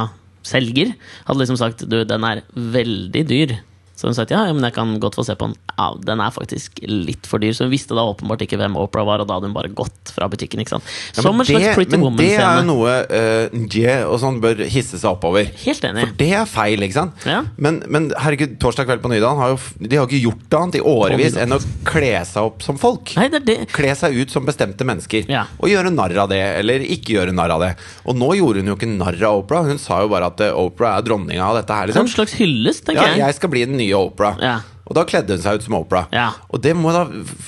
[0.48, 0.96] selger,
[1.28, 3.58] hadde liksom sagt du, den er veldig dyr.
[3.96, 5.56] Så hun sa at ja, men jeg kan godt få se på den.
[5.78, 7.54] Ja, den er faktisk litt for dyr.
[7.54, 10.12] Så hun visste da åpenbart ikke hvem Oprah var, og da hadde hun bare gått
[10.16, 10.60] fra butikken.
[10.64, 10.84] ikke sant?
[11.16, 15.10] Ja, men det- men det er jo noe uh, Nje og sånn bør hisse seg
[15.14, 15.46] oppover.
[15.64, 16.08] Helt enig.
[16.08, 17.14] For det er feil, ikke sant?
[17.30, 17.44] Ja.
[17.58, 20.84] Men, men herregud, Torsdag kveld på Nydalen har jo, de har ikke gjort annet i
[20.94, 23.14] årevis enn å kle seg opp som folk.
[23.16, 23.60] Nei, det det.
[23.74, 25.30] Kle seg ut som bestemte mennesker.
[25.30, 25.46] Ja.
[25.62, 27.72] Og gjøre narr av det, eller ikke gjøre narr av det.
[28.10, 29.70] Og nå gjorde hun jo ikke narr av Oprah.
[29.70, 31.84] Hun sa jo bare at Opera Oprah er dronninga av dette her.
[31.84, 32.08] Er en Liksom.
[32.16, 33.20] slags hyllest, tenker Ja, jeg.
[33.28, 34.39] jeg skal bli den nye Oprah.
[34.39, 34.60] Ja.
[34.84, 36.04] Og da kledde hun seg ut som Opera.
[36.13, 36.28] Ja.
[36.52, 37.06] Og det må da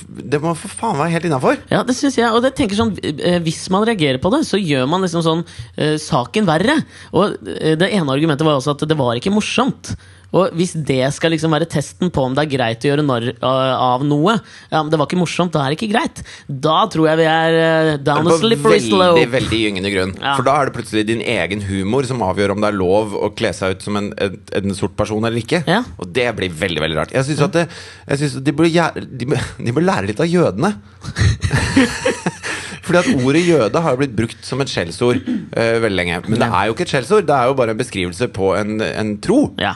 [0.07, 1.59] Det må for faen være helt innafor.
[1.71, 2.29] Ja, det synes jeg.
[2.31, 5.43] Og det tenker sånn, eh, hvis man reagerer på det, så gjør man liksom sånn
[5.45, 6.79] uh, saken verre.
[7.11, 9.93] Og eh, det ene argumentet var også at det var ikke morsomt.
[10.35, 13.27] Og hvis det skal liksom være testen på om det er greit å gjøre narr
[13.45, 14.35] av noe,
[14.71, 16.19] ja, men det var ikke morsomt, da er det ikke greit.
[16.49, 19.13] Da tror jeg vi er eh, down a slippery slope.
[19.15, 20.11] veldig veldig gyngende grunn.
[20.19, 20.33] Ja.
[20.35, 23.31] For da er det plutselig din egen humor som avgjør om det er lov å
[23.37, 25.63] kle seg ut som en, en, en sort person eller ikke.
[25.69, 25.81] Ja.
[26.01, 27.15] Og det blir veldig veldig rart.
[27.15, 27.65] Jeg syns at det,
[28.11, 29.29] jeg synes at de, gjæ- de,
[29.69, 30.73] de bør lære litt av jødene.
[32.85, 36.19] Fordi at ordet jøde har jo blitt brukt som et skjellsord uh, veldig lenge.
[36.29, 38.75] Men det er jo ikke et skjellsord, det er jo bare en beskrivelse på en,
[38.85, 39.39] en tro.
[39.61, 39.71] Ja.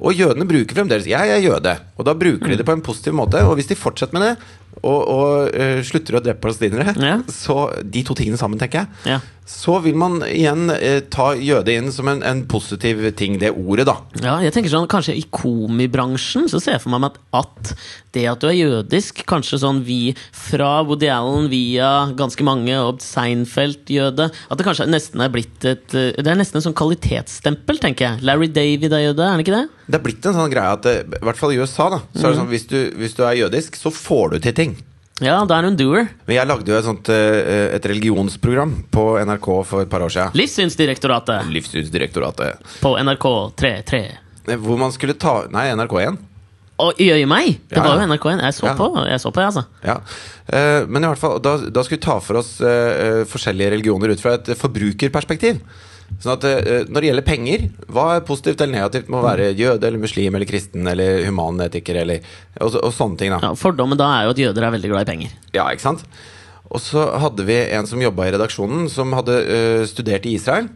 [0.00, 3.14] Og jødene bruker fremdeles 'jeg er jøde', og da bruker de det på en positiv
[3.14, 3.38] måte.
[3.46, 4.36] Og hvis de fortsetter med det,
[4.82, 7.18] og, og uh, slutter å drepe palestinere, Ja.
[7.30, 9.20] så de to tingene sammen, tenker jeg, Ja.
[9.46, 13.86] så vil man igjen uh, ta jøde inn som en, en positiv ting, det ordet,
[13.86, 13.96] da.
[14.20, 17.74] Ja, jeg tenker sånn, Kanskje i komibransjen så ser jeg for meg at, at
[18.12, 22.98] det at du er jødisk, kanskje sånn vi fra Woody Allen via ganske mange og
[23.00, 27.78] Seinfeld-jøde At det kanskje nesten er blitt et eh, Det er nesten en sånn kvalitetsstempel,
[27.82, 28.22] tenker jeg.
[28.26, 29.64] Larry David er jøde, er han ikke det?
[29.86, 32.26] Det er blitt en sånn greie at, eh, i hvert fall i USA, da, så
[32.26, 34.76] er det sånn hvis du, hvis du er jødisk, så får du til ting.
[35.22, 36.08] Ja, da er hun doer.
[36.26, 40.10] Men jeg lagde jo et sånt eh, et religionsprogram på NRK for et par år
[40.10, 40.32] siden.
[40.34, 42.58] Livssynsdirektoratet Livssynsdirektoratet.
[42.80, 44.00] på NRK 33.
[44.48, 46.18] Eh, Hvor man skulle ta Nei, NRK1.
[46.82, 47.60] Og jøye meg!
[47.70, 47.84] Det Ja.
[47.84, 48.40] var jo NRK1.
[48.42, 48.74] Jeg så Ja.
[48.74, 49.64] på, jeg så på, jeg, altså.
[49.84, 50.00] Ja,
[50.88, 54.34] Men i hvert fall, da, da skulle vi ta for oss forskjellige religioner ut fra
[54.34, 55.60] et forbrukerperspektiv.
[56.22, 59.48] Sånn at eh, Når det gjelder penger, hva er positivt eller negativt med å være
[59.58, 62.20] jøde eller muslim eller kristen eller humanetiker eller
[62.60, 63.30] og, så- og sånne ting?
[63.34, 65.30] da Ja, fordommen da er jo at jøder er veldig glad i penger.
[65.52, 66.04] Ja, ikke sant?
[66.70, 70.68] Og så hadde vi en som jobba i redaksjonen, som hadde uh, studert i Israel.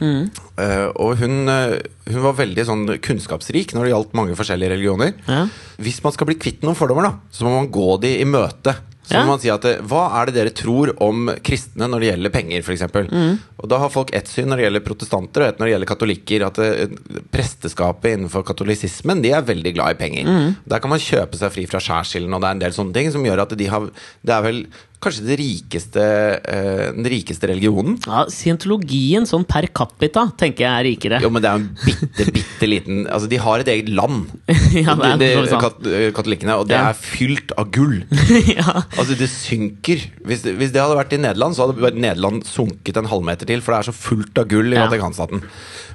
[0.00, 1.76] Eh, og hun, uh,
[2.08, 5.12] hun var veldig sånn kunnskapsrik når det gjaldt mange forskjellige religioner.
[5.28, 5.42] Ja.
[5.80, 8.74] Hvis man skal bli kvitt noen fordommer, da, så må man gå de i møte.
[9.10, 9.24] Så Ja.
[9.26, 12.30] må man si at eh, Hva er det dere tror om kristne når det gjelder
[12.34, 12.84] penger, f.eks.?
[13.10, 13.38] Mm.
[13.58, 15.90] Og da har folk ett syn når det gjelder protestanter, og ett når det gjelder
[15.90, 16.44] katolikker.
[16.46, 20.30] At det, presteskapet innenfor katolisismen De er veldig glad i penger.
[20.30, 20.54] Mm.
[20.70, 23.10] Der kan man kjøpe seg fri fra skjærsilden, og det er en del sånne ting
[23.12, 23.90] som gjør at de har
[24.22, 24.62] Det er vel
[25.00, 26.02] kanskje det rikeste,
[26.44, 27.94] eh, den rikeste religionen.
[28.06, 31.20] Ja, Scientologien sånn per capita tenker jeg er rikere.
[31.24, 34.26] Jo, men det er en bitte, bitte liten Altså, de har et eget land,
[34.76, 35.62] ja, det er de, sant.
[35.64, 36.90] kat katolikkene, og det Ja.
[36.90, 38.02] er fylt av gull.
[38.58, 38.82] ja.
[38.98, 40.04] Altså, det synker.
[40.26, 43.72] Hvis, hvis det hadde vært i Nederland, så hadde Nederland sunket en halvmeter til, for
[43.72, 44.84] det er så fullt av gull i Ja.
[44.88, 45.42] Vatikanstaten.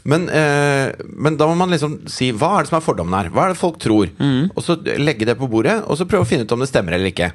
[0.05, 3.29] Men, eh, men da må man liksom si hva er det som er fordommen her?
[3.33, 4.09] Hva er det folk tror?
[4.19, 4.51] Mm.
[4.55, 6.93] Og så legge det på bordet, og så prøve å finne ut om det stemmer
[6.97, 7.31] eller ikke.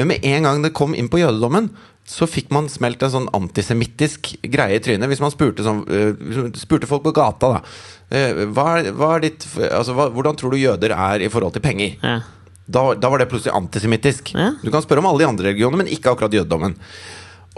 [0.00, 1.68] Men med en gang det kom inn på jødedommen,
[2.10, 5.06] så fikk man smelt en sånn antisemittisk greie i trynet.
[5.12, 7.60] Hvis man spurte, sånn, eh, spurte folk på gata, da.
[8.10, 11.54] eh, Hva er, hva er ditt, altså, hva, hvordan tror du jøder er i forhold
[11.54, 11.94] til penger?
[12.02, 12.16] Ja.
[12.70, 14.32] Da, da var det plutselig antisemittisk.
[14.34, 14.52] Ja.
[14.62, 16.74] Du kan spørre om alle de andre religionene, men ikke akkurat jødedommen.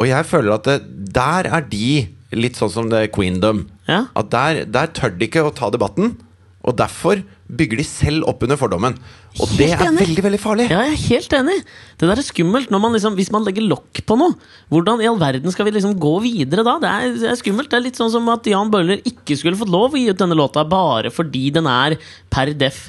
[0.01, 0.77] Og jeg føler at det,
[1.15, 3.67] der er de litt sånn som det queendom.
[3.89, 4.07] Ja.
[4.17, 6.15] At der, der tør de ikke å ta debatten,
[6.63, 7.21] og derfor
[7.53, 8.95] bygger de selv opp under fordommen.
[9.43, 10.07] Og det er enig.
[10.07, 10.67] veldig, veldig farlig.
[10.71, 11.57] Ja, jeg er helt enig.
[12.01, 14.37] Det der er skummelt når man liksom, hvis man legger lokk på noe.
[14.73, 16.79] Hvordan i all verden skal vi liksom gå videre da?
[16.83, 17.71] Det er, det er skummelt.
[17.73, 20.23] Det er litt sånn som at Jan Bøhler ikke skulle fått lov å gi ut
[20.23, 21.99] denne låta bare fordi den er
[22.33, 22.87] per def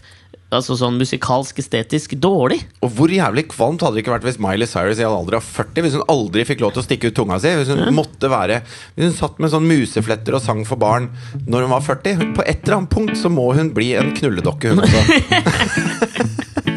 [0.58, 2.60] altså sånn musikalsk estetisk dårlig.
[2.86, 5.48] Og hvor jævlig kvalmt hadde det ikke vært hvis Miley Cyrus i en alder av
[5.48, 7.54] 40 Hvis hun aldri fikk lov til å stikke ut tunga si?
[7.60, 8.62] Hvis hun måtte være
[8.96, 11.10] Hvis hun satt med sånn musefletter og sang for barn
[11.48, 12.36] når hun var 40?
[12.38, 16.70] På et eller annet punkt så må hun bli en knulledokke, hun også.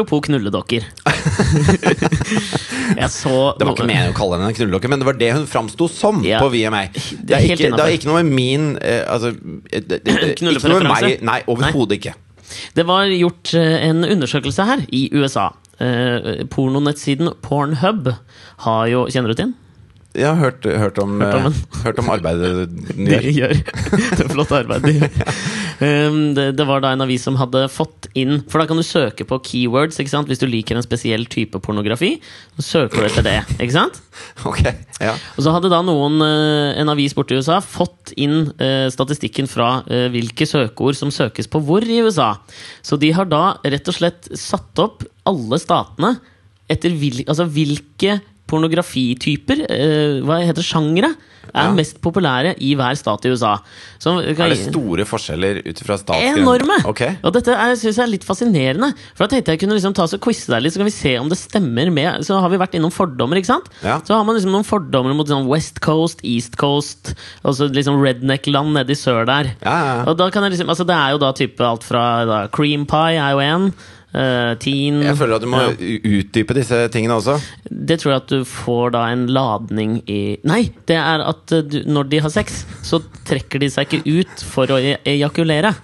[0.00, 0.80] Apropos knulledokker.
[3.10, 5.44] så Det var ikke meningen å kalle henne en knulledokke, men det var det hun
[5.50, 6.38] framsto som Ja.
[6.40, 6.86] på VMA.
[7.20, 10.48] Det er, ikke, det er ikke noe med min eh, Altså eh, det, det, Ikke
[10.48, 11.04] noe med Knullepreferanse?
[11.04, 11.20] meg.
[11.28, 12.14] Nei, overhodet ikke.
[12.76, 15.50] Det var gjort eh, en undersøkelse her i USA.
[15.80, 18.08] Eh, pornonettsiden Pornhub
[18.66, 19.54] har jo Kjenner du til den?
[20.10, 23.52] Jeg har hørt, hørt, om, Hørt om eh, hørt om arbeidet De gjør.
[24.16, 25.12] Det er flott arbeid de gjør.
[25.80, 28.84] Um, det, det var da en avis som hadde fått inn For da kan du
[28.84, 30.28] søke på keywords ikke sant?
[30.28, 32.18] hvis du liker en spesiell type pornografi.
[32.58, 33.38] Så søker du etter det.
[33.56, 34.00] ikke sant?
[34.50, 34.60] Ok,
[35.00, 35.14] ja.
[35.36, 39.48] Og så hadde da noen, eh, en avis borte i USA, fått inn eh, statistikken
[39.48, 42.34] fra eh, hvilke søkeord som søkes på hvor i USA.
[42.84, 46.14] Så de har da rett og slett satt opp alle statene
[46.70, 48.18] etter hvil, altså hvilke
[48.50, 49.62] pornografityper,
[50.26, 51.72] hva heter sjangre sjangere, er Ja.
[51.74, 53.58] mest populære i hver stat i USA.
[53.98, 56.42] Så, Er det store forskjeller ut fra statsgrensen?
[56.42, 56.78] Enorme!
[56.86, 57.16] Okay.
[57.22, 58.92] Og dette syns jeg er litt fascinerende.
[59.14, 60.96] For da tenkte jeg kunne liksom ta oss og quize deg litt, så kan vi
[60.96, 63.68] se om det stemmer med Så har vi vært innom fordommer, ikke sant?
[63.82, 64.00] Ja.
[64.00, 68.72] Så har man liksom noen fordommer mot sånn West Coast, East Coast, altså liksom redneck-land
[68.72, 69.54] nede i sør der.
[69.64, 70.04] Ja.
[70.06, 72.86] Og da kan jeg liksom Altså det er jo da type alt fra da, Cream
[72.86, 73.72] pie er jo en.
[74.14, 75.74] Eh, teen Jeg føler at du må ja.
[76.20, 77.38] utdype disse tingene også.
[77.70, 80.62] Det tror jeg at du får da en ladning i Nei!
[80.88, 84.46] Det er at eh, du, når de har sex, så trekker de seg ikke ut
[84.46, 85.74] for å e ejakulere.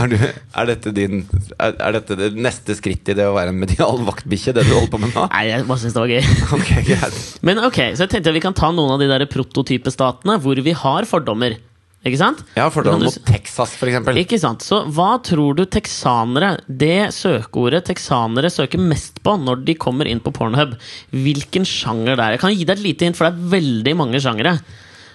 [0.00, 1.24] Er, du, er, dette din,
[1.58, 4.74] er, er dette det neste skritt i det å være en medial vaktbikkje, det du
[4.76, 5.24] holder på med nå?
[5.32, 6.28] Nei, jeg bare syns det var gøy.
[6.60, 7.10] Okay.
[7.46, 10.74] Men ok, så jeg tenkte vi kan ta noen av de der prototypestatene hvor vi
[10.76, 11.56] har fordommer.
[12.00, 12.38] Ikke sant?
[12.56, 14.18] Ja, for fordommer Kan mot Texas, eksempel.
[14.22, 14.64] Ikke sant?
[14.64, 20.22] Så hva tror du texanere, det søkeordet texanere søker mest på når de kommer inn
[20.24, 20.78] på Pornhub?
[21.12, 22.36] Hvilken sjanger det er?
[22.38, 24.56] Jeg kan gi deg et lite hint, for det er veldig mange sjangere.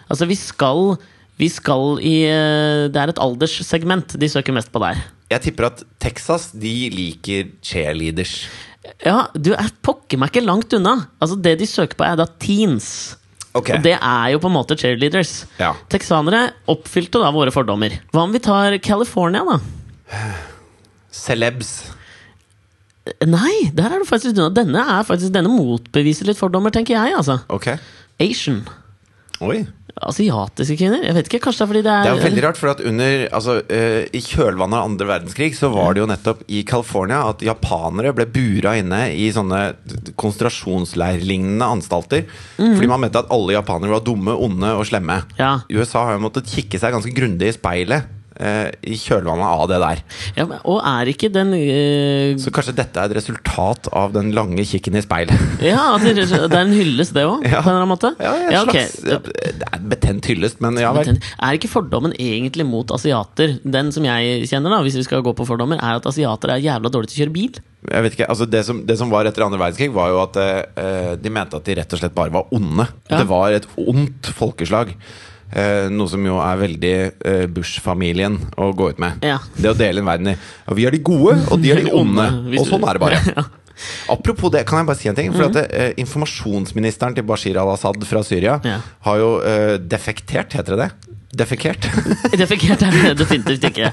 [0.06, 0.94] Altså, vi skal,
[1.42, 5.02] vi skal i eh, Det er et alderssegment de søker mest på der.
[5.34, 8.44] Jeg tipper at Texas de liker cheerleaders.
[9.02, 11.00] Ja, du er pokker meg ikke langt unna.
[11.18, 13.16] Altså, det de søker på, er da teens.
[13.56, 13.72] Ok.
[13.72, 15.46] Og det er jo på en måte cheerleaders.
[15.62, 15.74] Ja.
[15.92, 17.96] Texanere oppfylte da våre fordommer.
[18.12, 20.24] Hva om vi tar California, da?
[21.16, 21.78] Celebs.
[23.24, 24.50] Nei, der er du faktisk unna.
[24.54, 27.16] Denne, er faktisk, denne motbeviser litt fordommer, tenker jeg.
[27.16, 27.78] altså okay.
[28.20, 28.64] Asian.
[29.46, 29.64] Oi.
[30.04, 31.06] Asiatiske kvinner?
[31.08, 32.72] Jeg vet ikke, Kanskje det er fordi det er Det er jo veldig rart, for
[32.74, 36.66] at under altså, uh, I kjølvannet av andre verdenskrig så var det jo nettopp i
[36.68, 39.62] California at japanere ble bura inne i sånne
[40.20, 42.26] konsentrasjonsleirlignende anstalter.
[42.58, 45.22] Fordi man mente at alle japanere var dumme, onde og slemme.
[45.40, 45.58] Ja.
[45.72, 50.00] USA har jo måttet kikke seg ganske grundig i speilet i kjølvannet av det der.
[50.36, 52.36] ja, men- Og er ikke den uh...
[52.42, 55.32] Så kanskje dette er et resultat av den lange kikken i speilet.
[55.64, 57.62] Ja, det, er en hyllest, det òg, Ja.
[57.64, 58.12] på en eller annen måte?
[58.20, 58.76] Ja, Ja, ok.
[58.76, 61.14] slags Det er en betent hyllest, men ja vel.
[61.16, 65.32] Er ikke fordommen egentlig mot asiater Den som jeg kjenner, da hvis vi skal gå
[65.38, 67.62] på fordommer, er at asiater er jævla dårlige til å kjøre bil?
[67.86, 70.38] Jeg vet ikke, altså det, som, det som var etter andre verdenskrig, var jo at
[70.42, 72.88] uh, de mente at de rett og slett bare var onde.
[73.12, 74.96] Det var et ondt folkeslag.
[75.54, 79.22] Eh, noe som jo er veldig eh, Bush-familien å gå ut med.
[79.24, 79.38] Ja.
[79.56, 80.38] Det å dele en verden i
[80.76, 82.26] Vi er de gode, og de er de onde.
[82.60, 83.22] Og sånn er det bare.
[83.36, 83.46] Ja.
[84.08, 85.34] Apropos det, kan jeg bare si en ting?
[85.36, 88.78] For at eh, Informasjonsministeren til Bashir al-Assad fra Syria Ja.
[89.04, 91.16] har jo eh, defektert, heter det det?
[91.44, 91.84] Defekert?
[92.40, 93.90] Defekert er det definitivt ikke.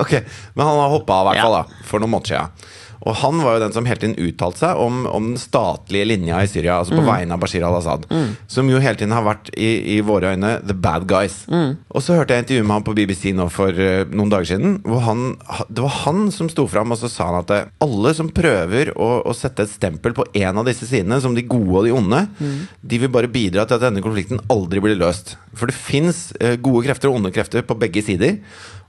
[0.00, 0.16] ok,
[0.58, 2.66] Men han har hoppa av, i hvert fall, da, for noen måneder siden.
[3.02, 6.36] Og han var jo den som hele tiden uttalte seg om, om den statlige linja
[6.44, 7.00] i Syria, altså Mm.
[7.00, 8.04] på vegne av Bashir al-Assad.
[8.46, 11.40] Som jo hele tiden har vært, i, i våre øyne, the bad guys.
[11.50, 11.76] Mm.
[11.90, 14.76] Og så hørte jeg intervju med han på BBC nå for uh, noen dager siden.
[14.86, 15.24] Hvor han,
[15.68, 18.92] det var han som sto fram, og så sa han at det, alle som prøver
[18.94, 21.96] å, å sette et stempel på en av disse sidene, som de gode og de
[21.98, 22.68] onde, Mm.
[22.86, 25.34] de vil bare bidra til at denne konflikten aldri blir løst.
[25.58, 26.28] For det fins
[26.62, 28.38] gode krefter og onde krefter på begge sider.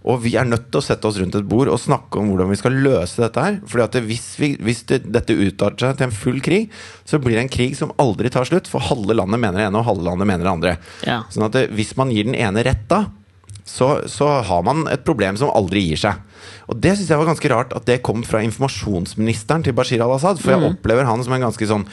[0.03, 2.51] Og vi er nødt til å sette oss rundt et bord og snakke om hvordan
[2.51, 3.59] vi skal løse dette her.
[3.69, 6.69] Fordi at hvis, vi, hvis det, dette utarter seg til en full krig,
[7.07, 8.67] så blir det en krig som aldri tar slutt.
[8.71, 10.77] For halve landet mener det ene, og halve landet mener det andre.
[11.07, 11.21] Ja.
[11.31, 13.05] Sånn at det, hvis man gir den ene rett da,
[13.63, 16.19] så, så har man et problem som aldri gir seg.
[16.67, 20.39] Og det syns jeg var ganske rart at det kom fra informasjonsministeren til Bashir al-Assad.
[20.43, 21.85] For jeg opplever han som en ganske sånn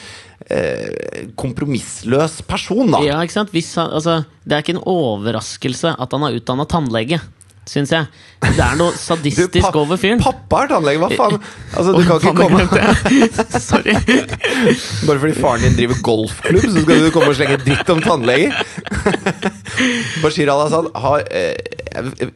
[0.51, 3.03] eh, kompromissløs person, da.
[3.07, 3.55] Ja, ikke sant?
[3.55, 7.21] Hvis han, altså, det er ikke en overraskelse at han har utdanna tannlege.
[7.71, 8.07] Syns jeg.
[8.43, 10.21] Det er noe sadistisk over fyren.
[10.23, 11.37] Pappa er tannlege, hva faen?
[11.77, 12.65] Altså, du kan ikke komme.
[13.71, 13.95] Sorry.
[15.07, 18.57] Bare fordi faren din driver golfklubb, så skal du komme og slenge dritt om tannleger?
[20.23, 21.55] Bashir al-Assad har eh,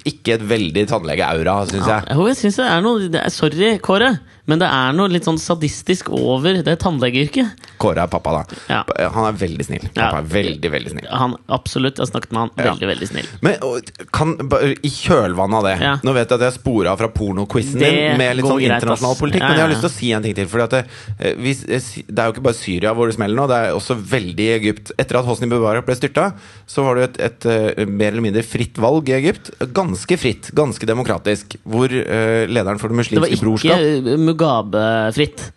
[0.08, 2.06] ikke et veldig tannlegeaura, syns jeg.
[2.14, 4.14] Jo, jeg synes det er noe Sorry, Kåre,
[4.50, 7.62] men det er noe litt sånn sadistisk over det tannlegeyrket.
[7.80, 8.58] Kåre er pappa, da.
[8.68, 8.80] Ja.
[9.14, 9.86] Han er veldig snill.
[9.94, 11.06] Pappa er veldig, veldig snill.
[11.08, 12.52] Han absolutt, jeg snakket med han.
[12.58, 13.30] Veldig, veldig snill.
[13.44, 14.34] Men og, kan,
[14.84, 15.92] I kjølvannet av det.
[16.04, 19.46] Nå vet jeg at jeg spora fra pornoquizen din med litt sånn greit, internasjonal politikk,
[19.46, 20.50] men jeg har lyst til å si en ting til.
[20.52, 20.82] Fordi at det,
[21.16, 23.78] eh, vi, eh, det er jo ikke bare Syria hvor det smeller nå, det er
[23.78, 24.92] også veldig i Egypt.
[25.00, 26.28] Etter at Hosni Mubarak ble styrta,
[26.68, 29.54] så var det et, et, et, mer eller mindre fritt valg i Egypt.
[29.72, 31.56] Ganske fritt, ganske demokratisk.
[31.64, 33.80] Hvor uh, lederen for Det muslimske brorskap
[34.34, 35.52] Mugabe-fritt.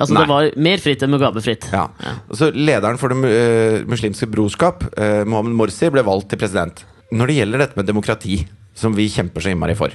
[0.00, 0.22] Altså, Nei.
[0.24, 1.68] det var mer fritt enn Mugabe-fritt.
[1.74, 1.84] Ja.
[2.32, 6.84] Så lederen for Det eh, muslimske brorskap, uh, Mohammed Morsi, ble valgt til president.
[7.12, 8.38] Når det gjelder dette med demokrati,
[8.74, 9.92] som vi kjemper så innmari for,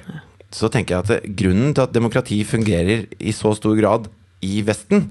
[0.53, 4.05] så tenker jeg at det, grunnen til at demokrati fungerer i så stor grad
[4.45, 5.09] i Vesten,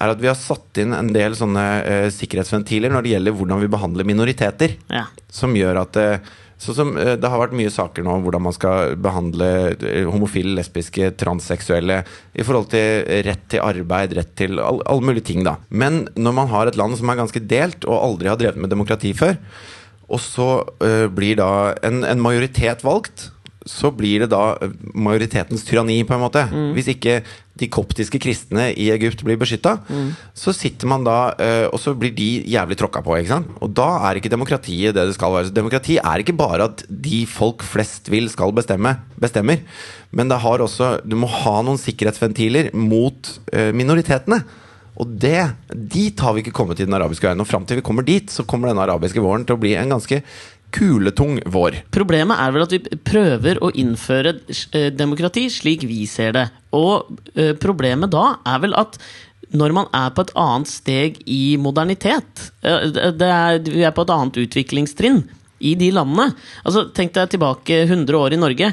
[0.00, 3.64] er at vi har satt inn en del sånne uh, sikkerhetsventiler når det gjelder hvordan
[3.64, 5.08] vi behandler minoriteter Ja.
[5.32, 6.06] som gjør at det,
[6.60, 10.04] Sånn som eh, Det har vært mye saker nå om hvordan man skal behandle eh,
[10.08, 12.02] homofile, lesbiske, transseksuelle
[12.36, 15.56] i forhold til rett til arbeid, rett til all- alle mulige ting, da.
[15.70, 18.72] Men når man har et land som er ganske delt, og aldri har drevet med
[18.74, 19.38] demokrati før,
[20.10, 20.48] og så
[20.82, 21.50] uh, blir da
[21.86, 23.28] en, en majoritet valgt,
[23.68, 24.56] så blir det da
[24.94, 26.46] majoritetens tyranni, på en måte.
[26.76, 27.20] Hvis ikke
[27.60, 29.74] de koptiske kristne i Egypt blir beskytta,
[30.32, 33.50] så sitter man da eh, Og så blir de jævlig tråkka på, ikke sant?
[33.60, 35.50] Og da er ikke demokratiet det det skal være.
[35.50, 39.60] Så demokrati er ikke bare at de folk flest vil, skal bestemme, bestemmer.
[40.10, 44.40] Men det har også Du må ha noen sikkerhetsventiler mot eh, minoritetene.
[45.00, 47.40] Og det, dit har vi ikke kommet i den arabiske verden.
[47.40, 49.94] Og fram til vi kommer dit, så kommer denne arabiske våren til å bli en
[49.94, 50.20] ganske
[50.74, 51.80] kuletung vår.
[51.94, 54.36] Problemet er vel at vi prøver å innføre
[54.76, 56.46] eh, demokrati slik vi ser det.
[56.76, 59.00] Og eh, problemet da er vel at
[59.50, 64.14] når man er på et annet steg i modernitet eh, er, Vi er på et
[64.14, 65.24] annet utviklingstrinn
[65.60, 66.30] i de landene.
[66.64, 68.70] Altså, Tenk deg tilbake 100 år i Norge,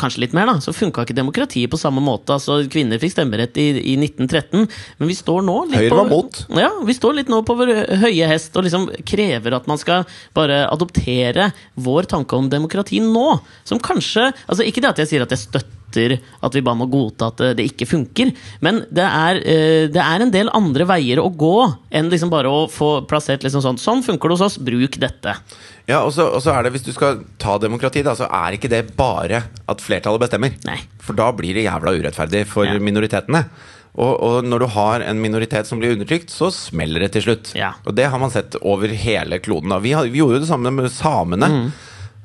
[0.00, 2.36] kanskje litt mer, da, så funka ikke demokratiet på samme måte.
[2.36, 4.66] Altså, Kvinner fikk stemmerett i, i 1913,
[5.00, 6.42] men vi står nå litt Høyre var mot.
[6.56, 7.72] ja, vi står litt nå på vår
[8.06, 13.28] høye hest og liksom krever at man skal bare adoptere vår tanke om demokrati nå.
[13.66, 16.86] Som kanskje altså Ikke det at jeg sier at jeg støtter at vi bare må
[16.92, 20.84] godta at det- det ikke funker, men det er, eh, det er en del andre
[20.86, 24.40] veier å gå enn liksom bare å få plassert liksom sånn Sånn funker det hos
[24.40, 25.36] oss, bruk dette.
[25.88, 28.56] Ja, og så, og så er det, Hvis du skal ta demokrati, da, så er
[28.56, 30.52] ikke det bare at flertallet bestemmer.
[30.64, 30.80] Nei.
[30.98, 32.78] For da blir det jævla urettferdig for Ja.
[32.78, 33.44] minoritetene.
[33.96, 37.54] Og, og når du har en minoritet som blir undertrykt, så smeller det til slutt.
[37.54, 37.72] Ja.
[37.86, 39.72] Og det har man sett over hele kloden.
[39.80, 41.48] Vi, har, vi gjorde jo det samme med samene.
[41.48, 41.72] Mm.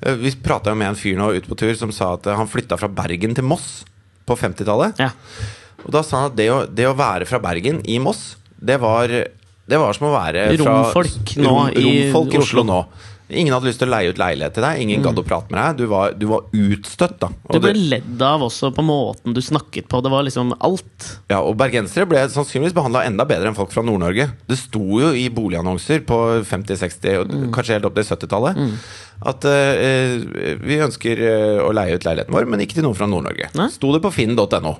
[0.02, 2.50] Eh, Vi prata med en fyr nå ute på tur som sa at eh, han
[2.50, 3.84] flytta fra Bergen til Moss
[4.26, 5.00] på 50-tallet.
[5.02, 5.12] Ja.
[5.86, 8.78] Og da sa han at det å, det å være fra Bergen i Moss, det
[8.82, 12.68] var, det var som å være fra Romfolk nå rom, i romfolk i Oslo Oslo.
[12.70, 12.84] nå.
[13.32, 14.80] Ingen hadde lyst til å leie ut leilighet til deg.
[14.84, 15.78] Ingen gadd å prate med deg.
[15.80, 17.30] Du var, du var utstøtt, da.
[17.48, 20.02] Du ble det- ledd av også på måten du snakket på.
[20.04, 21.06] Det var liksom alt.
[21.32, 24.28] Ja, og bergensere ble sannsynligvis behandla enda bedre enn folk fra Nord-Norge.
[24.52, 27.52] Det sto jo i boligannonser på 50-, 60- og Mm.
[27.56, 28.60] kanskje helt opp til 70-tallet
[29.22, 33.06] at uh, vi ønsker eh, å leie ut leiligheten vår, men ikke til noen fra
[33.10, 33.52] Nord-Norge.
[33.54, 33.68] Mm.
[33.70, 34.72] Sto det på finn.no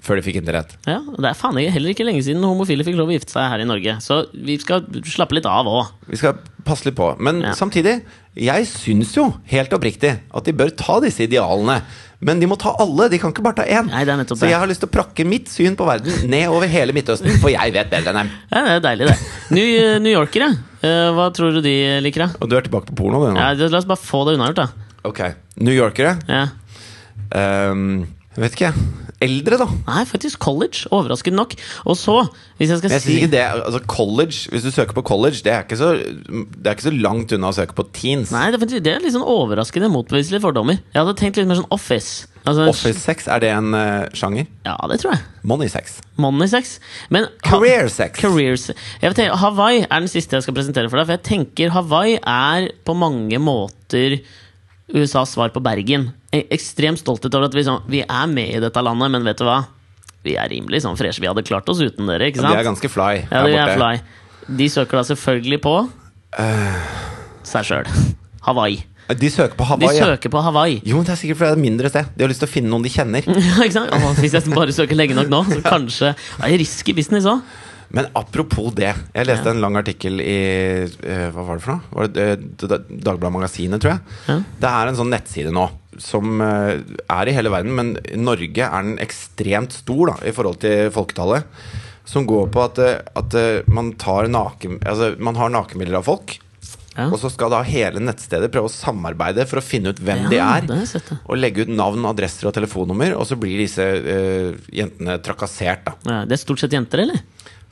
[0.00, 0.72] før de fikk internett.
[0.88, 3.34] Ja, og Det er faen ikke- heller ikke lenge siden homofile fikk lov å gifte
[3.34, 3.98] seg her i Norge.
[4.00, 5.92] Så vi skal slappe litt av òg.
[6.08, 7.10] Vi skal passe litt på.
[7.20, 7.52] Men Ja.
[7.52, 8.02] samtidig,
[8.34, 11.82] jeg syns jo helt oppriktig at de bør ta disse idealene.
[12.22, 13.88] Men de må ta alle, de kan ikke bare ta én.
[13.90, 14.52] Nei, det er nettopp Så det.
[14.52, 17.50] jeg har lyst til å prakke mitt syn på verden ned over hele Midtøsten, for
[17.50, 18.30] jeg vet bedre enn dem.
[18.52, 19.16] Ja, det er deilig, det.
[19.56, 19.72] New,
[20.04, 20.52] New Yorkere,
[20.86, 22.38] eh, hva tror du de liker, da?
[22.38, 23.42] Og du er tilbake på porno, du nå?
[23.42, 24.68] Ja, la oss bare få det unnagjort, da.
[25.10, 25.20] Ok.
[25.66, 26.14] New Yorkere.
[26.30, 26.46] Ja.
[27.34, 28.06] Um,
[28.36, 28.72] jeg vet ikke.
[29.22, 29.68] Eldre, da.
[29.86, 30.86] Nei, faktisk college.
[30.94, 31.54] Overraskende nok.
[31.86, 32.18] Og så,
[32.58, 35.52] hvis jeg skal Jeg si ikke det, altså college, Hvis du søker på college, det
[35.52, 38.34] er ikke så, det er ikke så langt unna å søke på teens.
[38.34, 40.82] Nei, det det er litt sånn overraskende motbeviselige fordommer.
[40.92, 42.28] Jeg hadde tenkt litt mer sånn office.
[42.42, 44.48] Altså, Office sex, er det en uh, sjanger?
[44.66, 45.22] Ja, det tror jeg.
[45.46, 46.00] Money sex.
[46.18, 46.78] Money sex.
[47.14, 48.18] Men Career sex.
[48.18, 51.06] Career vet, tenke, Hawaii er den siste jeg skal presentere for deg.
[51.06, 54.18] For jeg tenker Hawaii er på mange måter
[54.90, 56.10] USAs svar på Bergen.
[56.32, 59.40] Jeg ekstremt stolthet over at vi, sånn, vi er med i dette landet, men vet
[59.40, 59.58] du hva?
[60.24, 61.20] Vi er rimelig sånn freshe.
[61.20, 63.96] Vi hadde klart oss uten dere, ikke De er ganske fly ja, de er fly.
[64.48, 65.74] De søker da selvfølgelig på
[67.46, 67.90] seg sjøl.
[68.46, 68.78] Hawaii.
[69.18, 69.98] De søker på De Hawaii.
[69.98, 70.06] ja.
[70.14, 70.78] søker på Hawaii.
[70.86, 72.14] Jo, men det er sikkert fordi det er mindre sted.
[72.16, 73.28] De har lyst til å finne noen de kjenner.
[73.50, 74.22] Ja, sant?
[74.22, 77.42] Hvis jeg bare søker lenge nok nå, så kanskje Det er risky business òg.
[77.92, 78.94] Men apropos det.
[79.12, 80.38] Jeg leste en lang artikkel i
[80.88, 81.82] eh, Hva var det for noe?
[81.98, 84.18] Var det eh, Dagbladet Magasinet, tror jeg.
[84.30, 84.38] Ja.
[84.62, 85.66] Det er en sånn nettside nå
[86.00, 86.78] som eh,
[87.10, 91.44] er i hele verden, men Norge er den ekstremt stor da, i forhold til folketallet.
[92.08, 96.08] Som går på at, eh, at eh, man, tar naken, altså, man har nakenbilder av
[96.08, 96.38] folk.
[96.92, 97.06] Ja.
[97.08, 100.36] Og så skal da hele nettstedet prøve å samarbeide for å finne ut hvem de
[100.36, 100.66] Ja, er.
[100.84, 101.16] sett, ja.
[101.24, 103.14] Og legge ut navn, adresser og telefonnummer.
[103.16, 105.86] Og så blir disse uh, jentene trakassert.
[105.88, 107.22] da Ja, det er stort sett jenter, eller?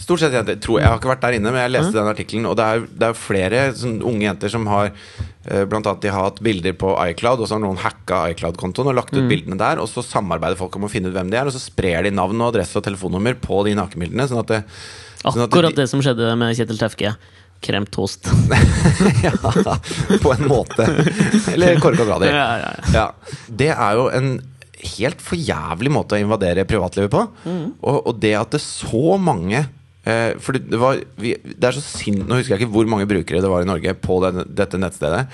[0.01, 0.57] Stort sett jenter.
[0.64, 2.46] Tror, jeg har ikke vært der inne, men jeg leste den artikkelen.
[2.48, 6.12] Og det er, det er flere sånn, unge jenter som har eh, Blant annet de
[6.12, 9.61] har hatt bilder på iCloud, og så har noen hacka iCloud-kontoen og lagt ut bildene
[9.61, 9.82] der.
[9.82, 12.14] Og så samarbeider folk om å finne ut hvem de er, og så sprer de
[12.16, 14.28] navn og adresse og telefonnummer på de nakenbildene.
[14.30, 14.62] Sånn at det,
[15.20, 17.12] sånn at Akkurat de, det som skjedde med Kjetil Tefke.
[17.61, 18.24] Kremt toast.
[19.26, 19.34] ja,
[20.22, 20.86] på en måte.
[21.53, 22.32] Eller korka grader.
[22.40, 22.94] Ja, ja, ja.
[22.94, 24.38] Ja, det er jo en
[24.96, 27.26] helt for jævlig måte å invadere privatlivet på.
[27.51, 29.61] Og, og det at det er så mange
[30.05, 33.09] eh, For det, var vi, Det er så sint, Nå husker jeg ikke hvor mange
[33.11, 35.26] brukere det var i Norge på den, dette nettstedet,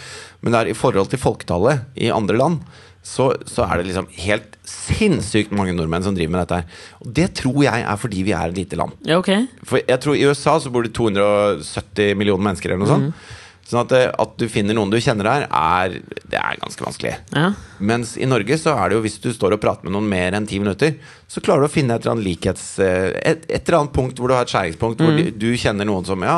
[0.42, 2.60] men det er i forhold til folketallet i andre land.
[3.06, 6.80] Så, så er det liksom helt sinnssykt mange nordmenn som driver med dette her.
[7.04, 8.96] Og det tror jeg er fordi vi er et lite land.
[9.06, 9.44] Ja, okay.
[9.62, 13.28] For jeg tror I USA så bor det 270 millioner mennesker eller noe sånt.
[13.66, 15.96] Sånn at, eh, at du finner noen du kjenner der, er,
[16.30, 17.16] det er ganske vanskelig.
[17.34, 17.48] Ja.
[17.82, 20.36] Mens i Norge så er det jo hvis du står og prater med noen mer
[20.38, 20.94] enn ti minutter,
[21.26, 22.66] så klarer du å finne et eller annet likhets...
[22.78, 25.88] eh, Et, et eller annet punkt hvor du har et skjæringspunkt hvor du, du kjenner
[25.90, 26.36] noen som Ja,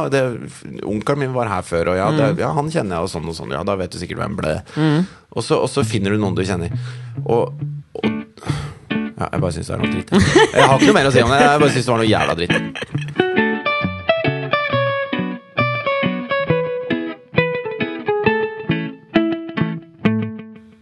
[0.89, 3.37] onkelen min var her før, og ja, det, ja, han kjenner jeg, og sånn og
[3.37, 3.53] sånn.
[3.53, 4.57] Ja, da vet du sikkert hvem ble.
[5.37, 6.73] Og, så, og så finner du noen du kjenner.
[7.29, 7.61] Og,
[8.01, 8.09] og
[9.19, 10.11] Ja, jeg bare syns det er noe dritt.
[10.55, 11.39] Jeg har ikke noe mer å si om det.
[11.43, 13.08] Jeg bare syns det var noe jævla dritt.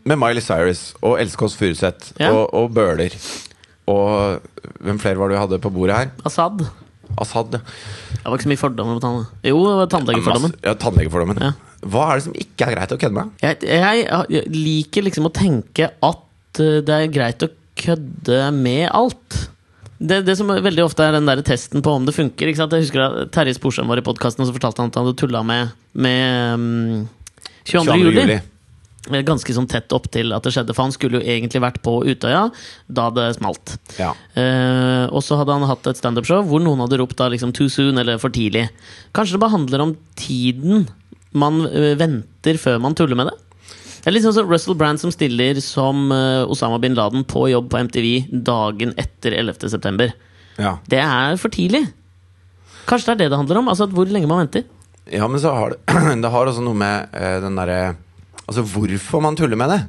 [0.06, 2.30] Med Miley Cyrus og Else Kåss Furuseth Ja.
[2.32, 3.14] og, og Bøhler
[3.86, 4.42] og
[4.82, 6.08] hvem flere var det du hadde på bordet her?
[6.26, 6.64] Assad.
[7.22, 7.60] Asaad, ja.
[7.62, 9.20] Det var ikke så mye fordommer på tann.
[9.46, 10.54] Jo, det var tannlegefordommen.
[10.66, 11.38] Ja, tannlegefordommen.
[11.42, 11.52] Ja.
[11.86, 13.30] Hva er det som ikke er greit å kødde med?
[13.44, 18.88] Jeg, jeg, jeg liker liksom å tenke at eh, det er greit å kødde med
[18.90, 19.38] alt.
[19.96, 22.50] Det, det som veldig ofte er den der testen på om det funker.
[22.50, 22.74] Ikke sant?
[22.74, 25.20] Jeg husker da Terje Sporsem var i podkasten og så fortalte han at han hadde
[25.22, 27.06] tulla med, med um,
[27.64, 27.86] 22.
[27.86, 28.12] 22.
[28.18, 28.40] juli.
[29.12, 31.80] Eh, Ganske sånn tett opp til at det skjedde, for han skulle jo egentlig vært
[31.84, 32.50] på Utøya
[32.88, 33.76] da det smalt.
[34.00, 34.12] Ja.
[34.34, 37.68] Eh, og så hadde han hatt et standup-show hvor noen hadde ropt da liksom 'too
[37.70, 38.68] soon' eller 'for tidlig'.
[39.14, 40.88] Kanskje det bare handler om tiden
[41.32, 43.36] man eh, venter før man tuller med det?
[44.06, 47.68] Det er liksom sånn Russell Brand som stiller som eh, Osama bin Laden på jobb
[47.70, 49.68] på MTV dagen etter 11.
[49.68, 50.12] september.
[50.58, 50.78] ja.
[50.88, 51.88] Det er for tidlig.
[52.86, 53.68] Kanskje det er det det handler om?
[53.68, 54.64] Altså hvor lenge man venter?
[55.10, 55.78] Ja, men så har det
[56.22, 57.08] Det har også noe med
[57.42, 57.96] den derre
[58.46, 59.80] Altså hvorfor man tuller med det,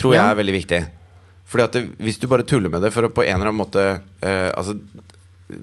[0.00, 0.80] tror jeg er veldig viktig.
[1.50, 3.58] Fordi at det, Hvis du bare tuller med det for å på en eller annen
[3.58, 3.82] måte
[4.22, 4.76] eh, Altså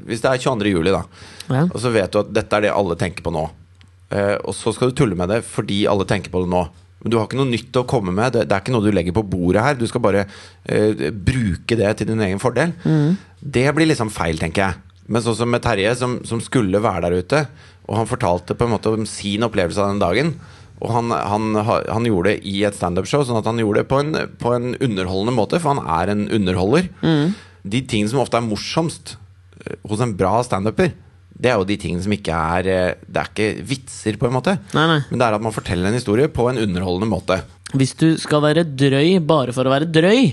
[0.06, 0.68] Hvis det er 22.
[0.74, 1.04] juli, da,
[1.50, 1.62] Ja.
[1.64, 3.46] og så vet du at dette er det alle tenker på nå,
[4.12, 6.66] eh, og så skal du tulle med det fordi alle tenker på det nå.
[7.02, 8.34] Men du har ikke noe nytt å komme med.
[8.34, 9.76] Det, det er ikke noe du legger på bordet her.
[9.80, 10.26] Du skal bare
[10.66, 12.74] eh, bruke det til din egen fordel.
[13.40, 14.82] Det blir liksom feil, tenker jeg.
[15.08, 17.44] Men sånn som med Terje, som, som skulle være der ute,
[17.88, 20.34] og han fortalte på en måte om sin opplevelse av den dagen.
[20.78, 24.02] Og han, han, han gjorde det i et standup-show, sånn at han gjorde det på
[24.04, 26.92] en, på en underholdende måte, for han er en underholder.
[27.68, 29.16] De tingene som ofte er morsomst
[29.64, 30.94] eh, hos en bra standuper,
[31.38, 34.36] det er jo de tingene som ikke er eh, Det er ikke vitser, på en
[34.38, 34.56] måte.
[34.74, 35.00] Nei, nei.
[35.10, 37.42] Men det er at man forteller en historie på en underholdende måte.
[37.78, 40.32] Hvis du skal være drøy bare for å være drøy,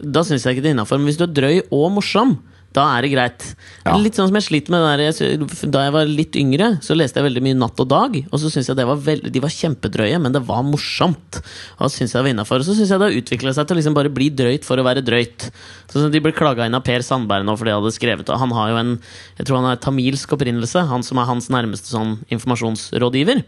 [0.00, 1.00] da syns jeg ikke det er innafor.
[1.00, 2.38] Men hvis du er drøy og morsom,
[2.76, 3.44] da er det greit.
[3.82, 3.96] Ja.
[3.98, 7.26] Litt sånn som jeg sliter med jeg, Da jeg var litt yngre, så leste jeg
[7.26, 8.14] veldig mye Natt og Dag.
[8.30, 11.40] Og så syns jeg det var veld, de var kjempedrøye, men det var morsomt.
[11.80, 12.62] Og så syns jeg det var innafor.
[12.62, 14.78] Og så syns jeg det har utvikla seg til å liksom bare bli drøyt for
[14.78, 15.48] å være drøyt.
[15.90, 18.52] Sånn som De ble klaga inn av Per Sandberg nå fordi de hadde skrevet Han
[18.54, 18.92] har jo en
[19.40, 23.42] Jeg tror han er tamilsk opprinnelse, han som er hans nærmeste sånn informasjonsrådgiver.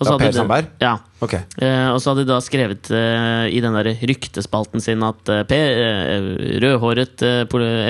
[0.00, 0.68] Og så Ja, Per Sandberg?
[0.80, 0.94] Ja.
[1.20, 1.44] Okay.
[1.60, 5.42] Uh, og så hadde de da skrevet uh, i den der ryktespalten sin at uh,
[6.62, 7.20] rødhåret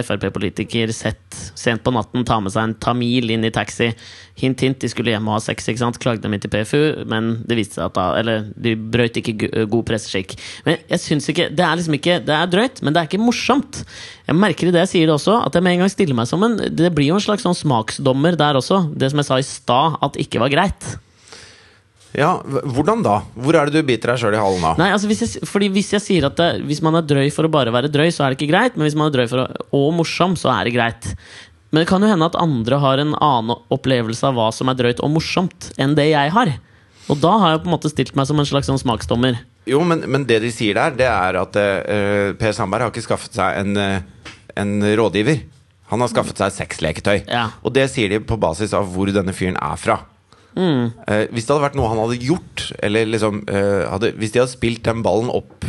[0.03, 3.93] Frp-politiker sett sent på natten ta med seg en tamil inn i taxi.
[4.41, 6.01] Hint, hint, de skulle hjem og ha sex, ikke sant?
[6.03, 9.67] klagde dem inn til PFU, men det viste seg at da Eller de brøt ikke
[9.71, 10.35] god presseskikk.
[10.67, 13.23] Men jeg syns ikke Det er liksom ikke Det er drøyt, men det er ikke
[13.23, 13.85] morsomt.
[14.27, 16.27] Jeg merker i det jeg sier det også, at jeg med en gang stiller meg
[16.33, 18.89] som en Det blir jo en slags sånn smaksdommer der også.
[18.99, 20.91] Det som jeg sa i stad, at ikke var greit.
[22.17, 23.21] Ja, hvordan da?
[23.39, 24.73] Hvor er det du biter deg sjøl i halen da?
[24.81, 27.47] Nei, altså hvis jeg, fordi hvis jeg sier at det, hvis man er drøy for
[27.47, 28.75] å bare være drøy, så er det ikke greit.
[28.75, 31.13] Men hvis man er drøy for å, og morsom, så er det greit.
[31.71, 34.81] Men det kan jo hende at andre har en annen opplevelse av hva som er
[34.81, 36.57] drøyt og morsomt, enn det jeg har.
[37.11, 39.39] Og da har jeg på en måte stilt meg som en slags sånn smaksdommer.
[39.71, 43.07] Jo, men, men det de sier der, det er at uh, Per Sandberg har ikke
[43.07, 45.45] skaffet seg en, uh, en rådgiver.
[45.91, 47.17] Han har skaffet seg sexleketøy.
[47.31, 47.49] Ja.
[47.63, 50.01] Og det sier de på basis av hvor denne fyren er fra.
[50.57, 54.41] Eh, hvis det hadde vært noe han hadde gjort, eller liksom eh, hadde, Hvis de
[54.43, 55.65] hadde spilt den ballen opp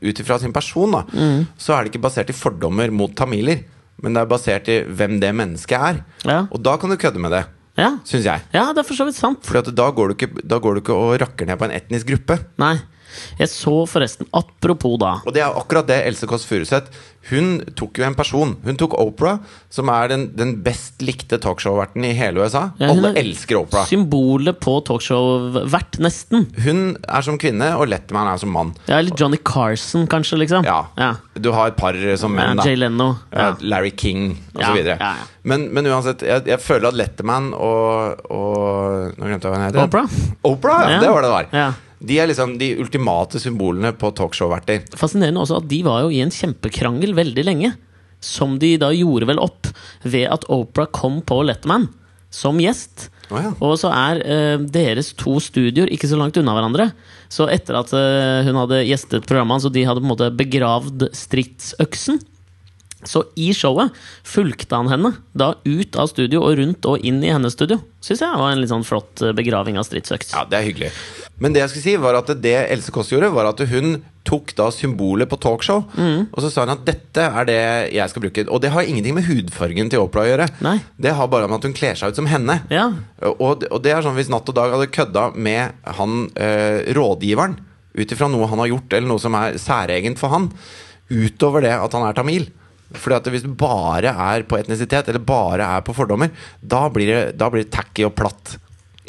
[0.00, 1.46] ut ifra sin person, da, Mm.
[1.58, 3.64] så er det ikke basert i fordommer mot tamiler.
[4.02, 6.04] Men det er basert i hvem det mennesket er.
[6.24, 6.46] Ja.
[6.50, 7.44] Og da kan du kødde med det,
[7.76, 7.98] Ja.
[8.04, 8.40] syns jeg.
[8.52, 9.42] ja, det er for så vidt sant.
[9.42, 12.06] Fordi da, går du ikke- da går du ikke og rakker ned på en etnisk
[12.06, 12.38] gruppe.
[12.58, 12.78] Nei.
[13.38, 16.92] Jeg så forresten, apropos da Og det er akkurat det Else Kåss Furuseth
[17.30, 18.50] Hun tok jo en person.
[18.66, 19.38] Hun tok Opera,
[19.72, 22.66] som er den, den best likte talkshow-verten i hele USA.
[22.76, 23.86] Ja, Alle er elsker Opera.
[23.88, 26.44] Symbolet på talkshow-vert, nesten.
[26.66, 28.74] Hun er som kvinne, og Letterman er som mann.
[28.90, 30.68] Ja, Eller Johnny Carson, kanskje, liksom.
[30.68, 30.82] Ja.
[31.00, 31.14] ja.
[31.40, 32.68] Du har et par som menn, da.
[32.68, 33.14] Jay Leno.
[33.32, 33.56] Ja, Ja.
[33.72, 35.14] Larry King og Ja, ja, ja.
[35.44, 39.66] Men, men uansett, jeg, jeg føler at Letterman og, og Nå glemte jeg hva hun
[39.66, 39.82] heter.
[39.84, 40.04] Opera.
[40.44, 41.00] Opera, ja, Ja.
[41.00, 41.74] Det var det det var.
[42.04, 44.84] De er liksom de ultimate symbolene på talkshow-verter.
[44.98, 47.74] Fascinerende også at de var jo i en kjempekrangel veldig lenge.
[48.24, 49.68] Som de da gjorde vel opp
[50.04, 51.90] ved at Opera kom på Letterman
[52.34, 53.08] som gjest.
[53.30, 53.52] Oh, ja.
[53.64, 56.90] Og så er eh, deres to studioer ikke så langt unna hverandre.
[57.32, 60.32] Så etter at eh, hun hadde gjestet programmet hans, og de hadde på en måte
[60.34, 62.20] begravd stridsøksen
[63.04, 63.92] Så i showet
[64.24, 67.80] fulgte han henne da ut av studio og rundt og inn i hennes studio.
[68.04, 70.32] Syns jeg var en litt sånn flott eh, begraving av stridsøks.
[70.36, 70.90] Ja, det er hyggelig.
[71.42, 74.54] Men det jeg skulle si var at det Else Kåss gjorde, var at hun tok
[74.56, 76.28] da symbolet på talkshow, Mm.
[76.32, 77.58] og så sa hun at dette er det
[77.92, 78.44] jeg skal bruke.
[78.48, 80.46] Og det har ingenting med hudfargen til Opera å gjøre.
[80.64, 80.78] Nei.
[80.96, 82.60] Det har bare med at hun kler seg ut som henne.
[82.72, 82.86] Ja.
[83.34, 87.58] Og, og det er sånn hvis Natt og Dag hadde kødda med han øh, rådgiveren
[87.94, 90.48] ut ifra noe han har gjort, eller noe som er særegent for han,
[91.12, 92.48] utover det at han er tamil.
[92.92, 96.30] Fordi at Hvis du bare er på etnisitet, eller bare er på fordommer,
[96.62, 98.58] da blir det, da blir det tacky og platt.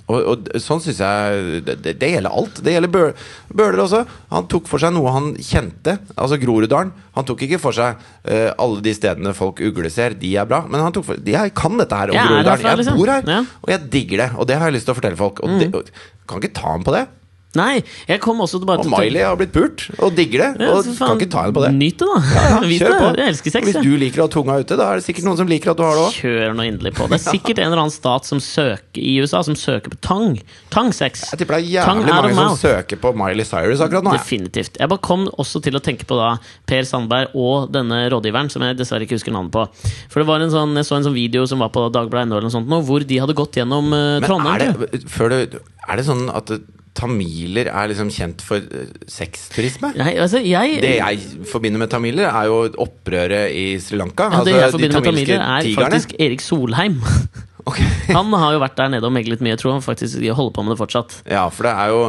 [0.06, 2.60] Og, og sånn syns jeg det, det, gjelder alt.
[2.62, 3.16] Det gjelder Bø-
[3.58, 4.04] Bøhler også.
[4.30, 6.92] Han tok for seg noe han kjente, altså Groruddalen.
[7.18, 10.62] Han tok ikke for seg uh, alle de stedene folk ugleser, de er bra.
[10.70, 12.68] Men han tok for Jeg kan dette her om Groruddalen.
[12.70, 13.00] Jeg liksom.
[13.02, 13.40] bor her, Ja.
[13.42, 13.50] Mm.
[13.66, 14.30] og jeg digger det.
[14.38, 15.42] Og det har jeg lyst til å fortelle folk.
[15.42, 15.90] Og det, og,
[16.30, 17.08] kan ikke ta ham på det.
[17.56, 20.66] Nei, jeg kom også bare Og til Miley har blitt pult, og digger det.
[20.66, 21.72] Ja, Og kan ikke ta henne på det.
[21.76, 22.20] Nyt det, da.
[22.36, 23.10] Ja, kjør på.
[23.20, 23.70] Jeg elsker sex.
[23.70, 25.80] Hvis du liker å ha tunga ute, da er det sikkert noen som liker at
[25.80, 26.18] du har det òg.
[26.20, 27.08] Kjør nå inderlig på.
[27.12, 30.36] Det er sikkert en eller annen stat som søker i USA som søker på tang.
[30.74, 31.26] Tangsex.
[31.32, 32.62] Jeg tipper det er jævlig mange som mouth.
[32.62, 34.16] søker på Miley Cyrus akkurat nå.
[34.18, 34.80] Definitivt.
[34.82, 36.34] Jeg bare kom også til å tenke på da
[36.70, 39.66] Per Sandberg og denne rådgiveren, som jeg dessverre ikke husker navnet på.
[40.12, 42.38] For det var en sånn, Jeg så en sånn video som var på Dagbladet NO,
[42.40, 44.56] eller noe sånt, hvor de hadde gått gjennom uh, Men Trondheim.
[44.56, 46.52] er det, du, er det sånn at
[46.96, 49.92] tamiler er liksom kjent for eh, sexturisme?
[50.00, 51.20] Altså, jeg, Det jeg
[51.52, 54.30] forbinder med tamiler, er jo opprøret i Sri Lanka.
[54.30, 57.02] ja, det altså, jeg forbinder med tamiler, er faktisk Erik Solheim.
[57.66, 57.82] Ok.
[58.18, 59.56] Han har jo vært der nede og meglet mye.
[59.56, 61.16] Jeg tror han faktisk holder på med det fortsatt.
[61.26, 62.02] Ja, for det er jo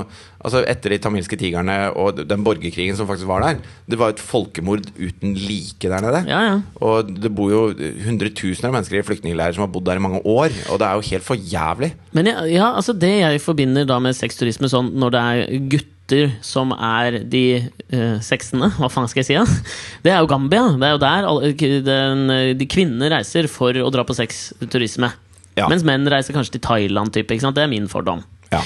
[0.47, 4.23] Altså Etter de tamilske tigrene og den borgerkrigen som faktisk var der Det var et
[4.23, 6.23] folkemord uten like der nede.
[6.29, 6.57] Ja, ja.
[6.85, 7.63] Og det bor jo
[8.05, 10.55] hundretusener av mennesker i flyktningleirer som har bodd der i mange år.
[10.71, 11.95] Og det er jo helt for jævlig.
[12.15, 16.37] Men ja, ja, altså det jeg forbinder da med sexturisme sånn når det er gutter
[16.47, 17.45] som er de
[17.91, 19.39] uh, sexene, hva faen skal jeg si?
[19.41, 19.75] da?
[20.07, 20.69] Det er jo Gambia.
[20.79, 21.55] Det er jo der alle,
[21.91, 22.27] den,
[22.61, 25.11] de kvinnene reiser for å dra på sexturisme.
[25.57, 25.71] Ja.
[25.73, 27.15] Mens menn reiser kanskje til Thailand.
[27.15, 27.37] Type?
[27.37, 28.23] Det er min fordom.
[28.53, 28.61] Ja.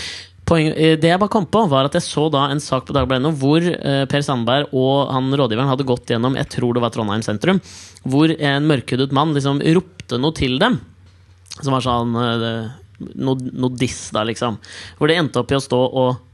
[0.50, 2.94] Poeng, eh, det jeg bare kom på, var at jeg så da en sak på
[2.96, 6.90] Dagbladet hvor eh, Per Sandberg og han rådgiveren hadde gått gjennom jeg tror det var
[6.94, 7.60] Trondheim sentrum,
[8.02, 10.80] hvor en mørkhudet mann liksom ropte noe til dem.
[11.60, 12.66] Som var sånn eh,
[13.14, 14.58] noe, noe diss, da, liksom.
[14.98, 16.26] Hvor det endte opp i å stå og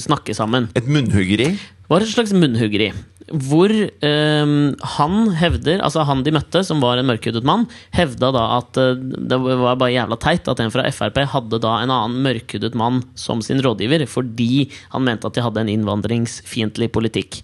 [0.00, 0.70] snakke sammen.
[0.78, 1.50] Et munnhuggeri.
[1.90, 2.86] var et slags munnhuggeri.
[3.24, 4.50] Hvor eh,
[4.96, 7.64] han hevder, altså han de møtte, som var en mørkhudet mann,
[7.96, 11.78] hevda da at eh, det var bare jævla teit at en fra Frp hadde da
[11.80, 16.90] en annen mørkhudet mann som sin rådgiver, fordi han mente at de hadde en innvandringsfiendtlig
[16.92, 17.40] politikk.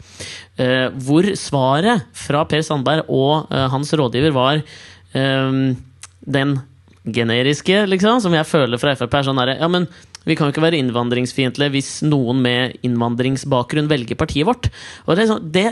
[0.60, 5.62] Eh, hvor svaret fra Per Sandberg og eh, hans rådgiver var eh,
[6.20, 6.58] den
[7.08, 9.88] generiske, liksom, som jeg føler fra Frp, er sånn herre Ja, men
[10.30, 14.70] vi kan jo ikke være innvandringsfiendtlige hvis noen med innvandringsbakgrunn velger partiet vårt.
[15.06, 15.66] Og det er sånn, det,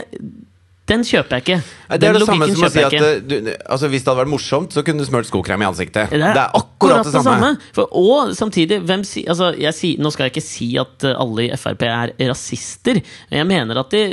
[0.89, 1.57] den kjøper jeg ikke.
[1.61, 3.35] Den Det er det samme som å si at eh, du,
[3.69, 6.13] altså, Hvis det hadde vært morsomt, så kunne du smurt skokrem i ansiktet.
[6.13, 7.51] Det er, akkurat det samme.
[7.75, 11.15] For, og samtidig, hvem si, altså, jeg si, nå skal jeg ikke si at eh,
[11.25, 13.01] alle i Frp er rasister.
[13.29, 14.03] Jeg mener at de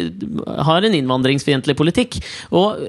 [0.69, 2.21] har en innvandringsfiendtlig politikk.
[2.53, 2.87] Og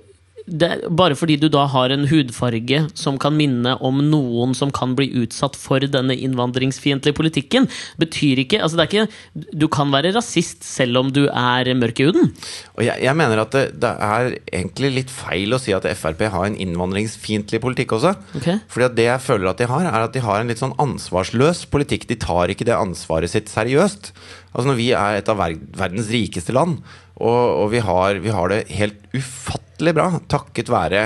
[0.48, 4.96] det, bare fordi du da har en hudfarge som kan minne om noen som kan
[4.98, 7.68] bli utsatt for denne innvandringsfiendtlige politikken,
[8.00, 12.00] betyr ikke altså det er ikke Du kan være rasist selv om du er mørk
[12.00, 12.32] i huden.
[12.78, 16.24] Og jeg, jeg mener at det, det er egentlig litt feil å si at Frp
[16.32, 18.14] har en innvandringsfiendtlig politikk også.
[18.40, 18.62] Okay.
[18.72, 21.66] Fordi det jeg føler at de har, er at de har en litt sånn ansvarsløs
[21.74, 22.08] politikk.
[22.10, 24.14] De tar ikke det ansvaret sitt seriøst.
[24.54, 26.80] Altså Når vi er et av verdens rikeste land,
[27.18, 31.02] og, og vi, har, vi har det helt ufattelig bra takket være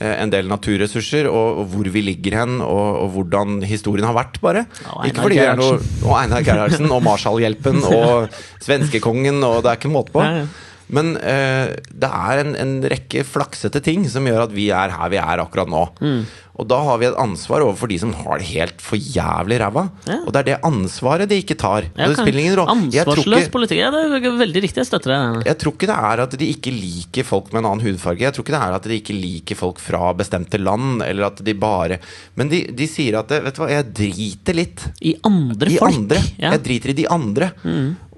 [0.00, 4.16] eh, en del naturressurser og, og hvor vi ligger hen, og, og hvordan historien har
[4.16, 4.64] vært, bare.
[4.94, 5.84] Og Einar er Gerhardsen.
[6.06, 10.24] Og Einar Gerhardsen og Marshallhjelpen og svenskekongen, og det er ikke måte på.
[10.24, 10.50] Nei, ja.
[10.90, 15.10] Men eh, det er en, en rekke flaksete ting som gjør at vi er her
[15.12, 15.84] vi er akkurat nå.
[16.02, 16.22] Mm.
[16.60, 19.86] Og da har vi et ansvar overfor de som har det helt for jævlig ræva.
[20.04, 20.18] Ja.
[20.26, 21.86] Og det er det ansvaret de ikke tar.
[21.96, 22.74] Ja, det spiller ingen rolle.
[22.74, 23.80] Ansvarsløs politikk.
[23.80, 24.82] Ja, det er veldig riktig.
[24.82, 25.46] Jeg støtter deg.
[25.48, 28.26] jeg tror ikke det er at de ikke liker folk med en annen hudfarge.
[28.26, 31.40] Jeg tror ikke det er at de ikke liker folk fra bestemte land, eller at
[31.46, 32.00] de bare
[32.36, 35.96] Men de, de sier at Vet du hva, jeg driter litt I andre i folk.
[36.02, 36.24] andre.
[36.44, 37.54] Jeg driter i de andre.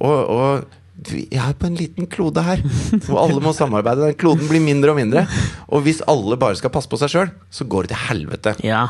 [0.03, 2.62] Og, og vi er på en liten klode her,
[3.07, 4.11] hvor alle må samarbeide.
[4.12, 5.26] Den kloden blir mindre og mindre.
[5.72, 8.57] Og hvis alle bare skal passe på seg sjøl, så går det til helvete.
[8.66, 8.88] ja.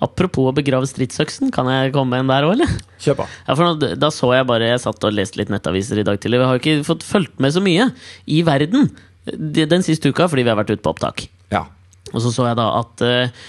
[0.00, 2.70] Apropos å begrave stridsøksen, kan jeg komme med en der òg, eller?
[3.04, 3.24] Kjør på.
[3.44, 6.16] Ja, for nå, Da så jeg bare Jeg satt og leste litt nettaviser i dag
[6.16, 6.38] tidlig.
[6.40, 7.90] Vi har ikke fått fulgt med så mye
[8.24, 8.88] i verden
[9.36, 11.26] den siste uka fordi vi har vært ute på opptak.
[11.52, 11.66] Ja.
[12.10, 13.44] Og så så jeg da at uh,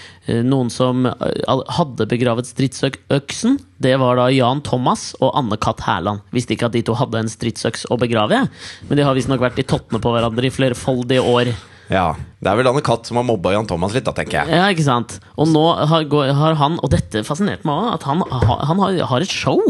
[0.46, 6.22] noen som eh, hadde begravet stridsøksen, det var da Jan Thomas og Anne Katt Hærland.
[6.34, 8.44] Visste ikke at de to hadde en stridsøks å begrave,
[8.86, 11.52] men de har visstnok vært i tottene på hverandre i flerfoldige år.
[11.90, 12.12] ja.
[12.42, 14.54] Det er vel Anne Katt som har mobba Jan Thomas litt, da, tenker jeg.
[14.58, 15.20] Ja, ikke sant?
[15.38, 16.06] Og nå har,
[16.38, 19.60] har han, og dette fascinerte meg òg, at han, han har, har et show.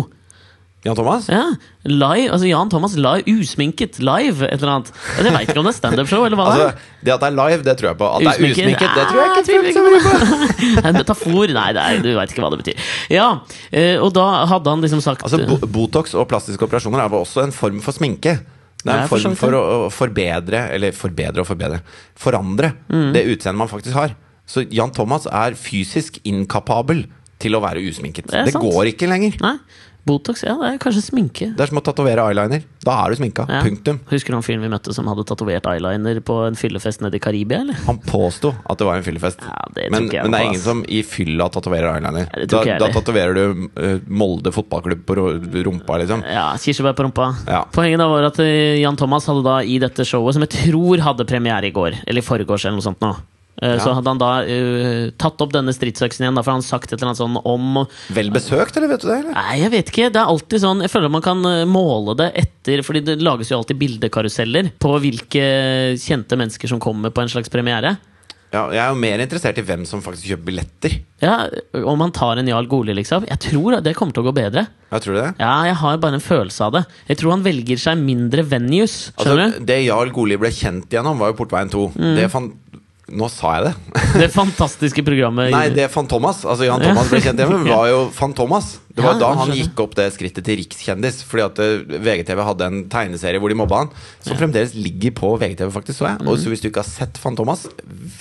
[0.82, 1.28] Jan Thomas?
[1.30, 1.44] Ja,
[1.86, 4.88] live, altså Jan Thomas live, usminket live, et eller annet.
[4.90, 6.72] Altså, jeg veit ikke om det er standup-show, eller hva det er.
[6.72, 8.08] Altså, det at det er live, det tror jeg på.
[8.08, 8.96] At det er Usminket?
[8.98, 10.80] det tror jeg ikke tviler tror jeg på.
[10.90, 11.54] En metafor?
[11.54, 12.82] Nei, er, du veit ikke hva det betyr.
[13.14, 13.28] Ja,
[13.70, 15.38] eh, og da hadde han liksom sagt Altså,
[15.70, 18.40] Botox og plastiske operasjoner er vel også en form for sminke.
[18.82, 19.62] Det er en form for å,
[19.94, 21.78] forbedre, eller forbedre og forbedre,
[22.18, 23.12] forandre Mm.
[23.14, 24.16] det utseendet man faktisk har.
[24.50, 27.04] Så Jan Thomas er fysisk inkapabel
[27.42, 28.26] til å være usminket.
[28.30, 29.38] Det Det, går ikke lenger.
[29.42, 29.56] Nei,
[30.04, 31.46] Botox, ja, det er kanskje sminke.
[31.54, 32.64] Det er som å tatovere eyeliner.
[32.82, 33.44] Da er du sminka.
[33.46, 33.60] Ja.
[33.62, 34.00] Punktum.
[34.10, 37.22] Husker du han fyren vi møtte som hadde tatovert eyeliner på en fyllefest nede i
[37.22, 37.78] Karibia, eller?
[37.86, 39.44] Han påsto at det var en fyllefest.
[39.46, 42.26] Ja, det men, jeg men det er ingen som i fylla tatoverer eyeliner.
[42.34, 45.16] Ja, Da, da tatoverer du uh, Molde fotballklubb på
[45.68, 46.26] rumpa, liksom.
[46.26, 47.30] Ja, kirsebær på rumpa.
[47.46, 47.62] Ja.
[47.70, 51.06] Poenget da var at eh, Jan Thomas hadde da i dette showet, som jeg tror
[51.06, 53.14] hadde premiere i går, eller i forgårs eller noe sånt nå,
[53.60, 53.94] eh, så Ja.
[53.98, 57.10] hadde han da uh, tatt opp denne stridsøksen igjen, da, for han sagt et eller
[57.12, 57.82] annet sånn om
[58.14, 59.18] Vel besøkt, eller vet du det?
[59.24, 59.34] Eller?
[59.36, 60.10] Nei, jeg vet ikke.
[60.14, 63.50] Det er alltid sånn Jeg føler man kan eh, måle det etter Fordi det lages
[63.52, 65.44] jo alltid bildekaruseller på hvilke
[66.00, 67.96] kjente mennesker som kommer på en slags premiere.
[68.52, 70.96] Ja, jeg er jo mer interessert i hvem som faktisk kjøper billetter.
[71.24, 71.46] Ja,
[71.88, 73.24] Om han tar en Jarl Goli, liksom.
[73.24, 74.66] Jeg tror det kommer til å gå bedre.
[74.92, 75.30] Ja, tror du det?
[75.40, 76.82] Ja, jeg har bare en følelse av det.
[77.08, 78.98] Jeg tror han velger seg mindre venues.
[79.16, 81.86] Skjønner Altså, det Jarl Goli ble kjent gjennom, var jo Portveien 2.
[81.96, 82.10] Mm.
[82.18, 82.50] Det fan
[83.10, 83.72] Nå sa jeg det.
[84.22, 86.44] Det fantastiske programmet Nei, det Fantomas.
[86.46, 88.76] Altså Jan Thomas ble kjent hjemme, var jo Fantomas.
[88.92, 91.22] Det var Ja, da han gikk opp det skrittet til rikskjendis.
[91.26, 93.92] Fordi at eh, VGTV hadde en tegneserie hvor de mobba han,
[94.22, 95.98] som fremdeles ligger på VGTV, faktisk.
[96.02, 96.22] Så jeg.
[96.28, 97.66] Og så hvis du ikke har sett Fantomas,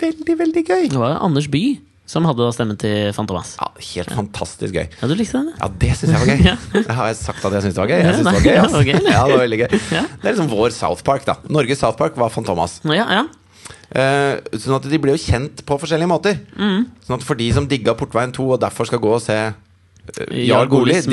[0.01, 0.89] veldig, veldig gøy!
[0.91, 1.79] Det var Anders Bye
[2.11, 3.53] som hadde da stemmen til Fantomas.
[3.61, 4.87] Ja, Helt fantastisk gøy.
[4.99, 5.51] Ja, du likte den?
[5.61, 6.41] Ja, det syns jeg var gøy.
[6.51, 6.55] Ja.
[6.73, 7.99] Det har jeg sagt at jeg syns det var gøy.
[8.01, 9.13] Jeg syns synes det var gøy, ja, ass.
[9.13, 9.69] Ja, det var veldig gøy.
[9.95, 10.01] Ja.
[10.09, 11.37] Det er liksom vår South Park, da.
[11.47, 12.79] Norges South Park var Fantomas.
[12.83, 13.23] Ja, ja.
[13.91, 16.37] Eh, sånn at de ble jo kjent på forskjellige måter.
[16.55, 16.85] Mm.
[17.03, 20.37] Sånn at for de som digga Portveien 2 og derfor skal gå og se uh,
[20.47, 21.11] Jarl Goli, de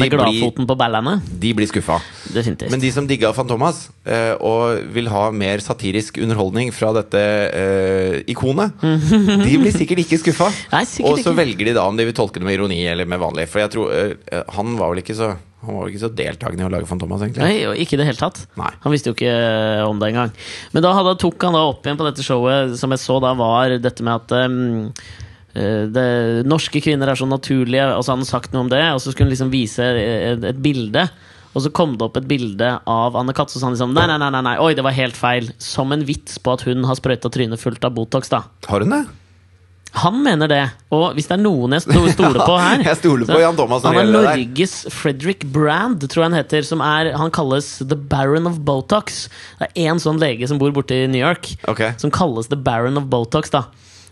[1.42, 1.98] de blir skuffa.
[2.70, 7.24] Men de som digga Fantomas uh, og vil ha mer satirisk underholdning fra dette
[8.30, 8.78] ikonet,
[9.46, 10.52] de blir sikkert ikke skuffa.
[11.02, 13.50] Og så velger de da om de vil tolke det med ironi eller med vanlig.
[13.50, 15.34] For jeg tror han var vel ikke så
[15.64, 17.42] Han var jo ikke så deltakende i å lage Fantomas, egentlig.
[17.42, 18.44] Nei, og ikke i det hele tatt.
[18.60, 18.70] Nei.
[18.84, 20.34] Han visste jo ikke eh, om det engang.
[20.74, 23.32] Men da hadde, tok han da opp igjen på dette showet, som jeg så da
[23.38, 24.92] var dette med at um,
[25.90, 26.06] det,
[26.46, 28.84] norske kvinner er så naturlige, og så hadde han sagt noe om det.
[28.94, 31.08] Og så skulle han liksom vise et, et bilde.
[31.56, 33.96] Og så kom det opp et bilde av Anne Katz, og så sa han liksom
[33.96, 35.50] nei, nei, nei, nei, oi, det var helt feil.
[35.58, 38.44] Som en vits på at hun har sprøyta trynet fullt av Botox, da.
[38.68, 39.06] Har hun det?
[39.92, 40.60] Han mener det.
[40.92, 43.82] Og hvis det er noen jeg sto- stoler på her Jeg stoler på Jan Thomas
[43.88, 44.10] Han er.
[44.12, 46.66] Norges Frederick Brand, tror jeg han heter.
[46.68, 49.26] Som er, han kalles The Baron of Botox.
[49.58, 51.94] Det er én sånn lege som bor borte i New York, okay.
[51.98, 53.50] som kalles The Baron of Botox.
[53.54, 53.64] da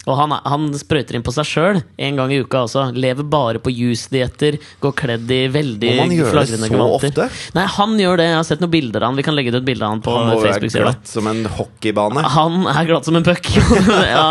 [0.06, 2.84] og han, han sprøyter inn på seg sjøl en gang i uka også.
[2.94, 4.58] Lever bare på juicedietter.
[4.82, 5.90] Går kledd i veldig
[6.30, 7.26] flagrende ofte?
[7.56, 8.28] Nei, han gjør det.
[8.30, 9.18] Jeg har sett noen bilder av han.
[9.18, 10.84] Vi kan legge ut et bilde av han på Facebook-sida.
[10.84, 12.22] Han er glatt som en hockeybane.
[12.36, 13.50] Han er glatt som en puck.
[14.14, 14.28] ja.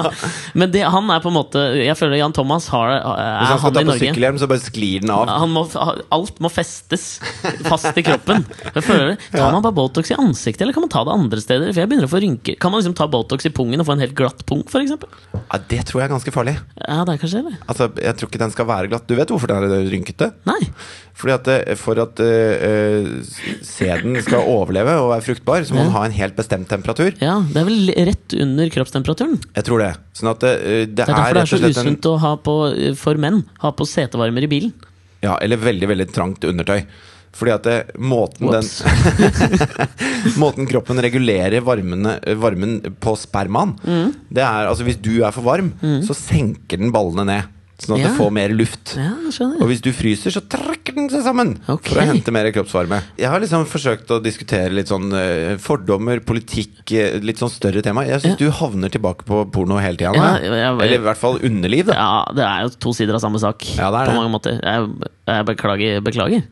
[0.55, 3.51] Men det, han er på en måte Jeg føler Jan Thomas har, er Hvis han
[3.51, 4.03] han, skal ta på Norge.
[4.05, 5.27] sykkelhjelm, så bare sklir den av.
[5.43, 5.65] Han må,
[6.15, 7.17] alt må festes
[7.67, 8.47] fast i kroppen.
[8.71, 9.19] Jeg føler det.
[9.35, 11.75] Tar man bare Botox i ansiktet, eller kan man ta det andre steder?
[11.75, 13.97] For jeg begynner å få rynker Kan man liksom ta Botox i pungen og få
[13.97, 14.95] en helt glatt pung, f.eks.?
[15.69, 16.53] Det tror jeg er ganske farlig.
[16.77, 17.55] Ja, det er kanskje det.
[17.65, 19.07] Altså, Jeg tror ikke den skal være glatt.
[19.09, 20.27] Du vet hvorfor den er rynkete?
[20.45, 20.59] Nei.
[21.15, 23.07] Fordi at For at eh, eh,
[23.65, 27.15] sæden skal overleve og være fruktbar, så må den ha en helt bestemt temperatur.
[27.23, 29.39] Ja, Det er vel rett under kroppstemperaturen.
[29.55, 29.91] Jeg tror det.
[30.13, 32.35] Sånn at det, eh, det Det er derfor det er så usunt en å ha
[32.37, 32.55] på,
[32.99, 34.73] for menn ha på setevarmer i bilen.
[35.25, 36.83] Ja, eller veldig, veldig trangt undertøy.
[37.35, 38.63] Fordi at det, måten, den,
[40.41, 42.07] måten kroppen regulerer varmen,
[42.39, 44.13] varmen på spermaen, Mm.
[44.31, 45.73] det er altså hvis du er for varm,
[46.05, 47.51] så senker den ballene ned.
[47.75, 48.07] Sånn at Ja.
[48.07, 48.93] det får mer luft.
[48.95, 49.09] Ja.
[49.59, 51.91] Og hvis du fryser, så trekker den seg sammen okay.
[51.91, 53.01] for å hente mer kroppsvarme.
[53.19, 57.83] Jeg har liksom forsøkt å diskutere litt sånn eh, fordommer, politikk, eh, litt sånn større
[57.83, 58.05] tema.
[58.07, 58.45] Jeg syns Ja.
[58.47, 60.39] du havner tilbake på porno hele tida.
[60.39, 61.93] Eller i hvert fall underliv, da.
[61.99, 63.59] Ja, det er jo to sider av samme sak.
[63.75, 64.55] Er på mange måter.
[64.63, 66.43] Jeg, jeg beklager, beklager.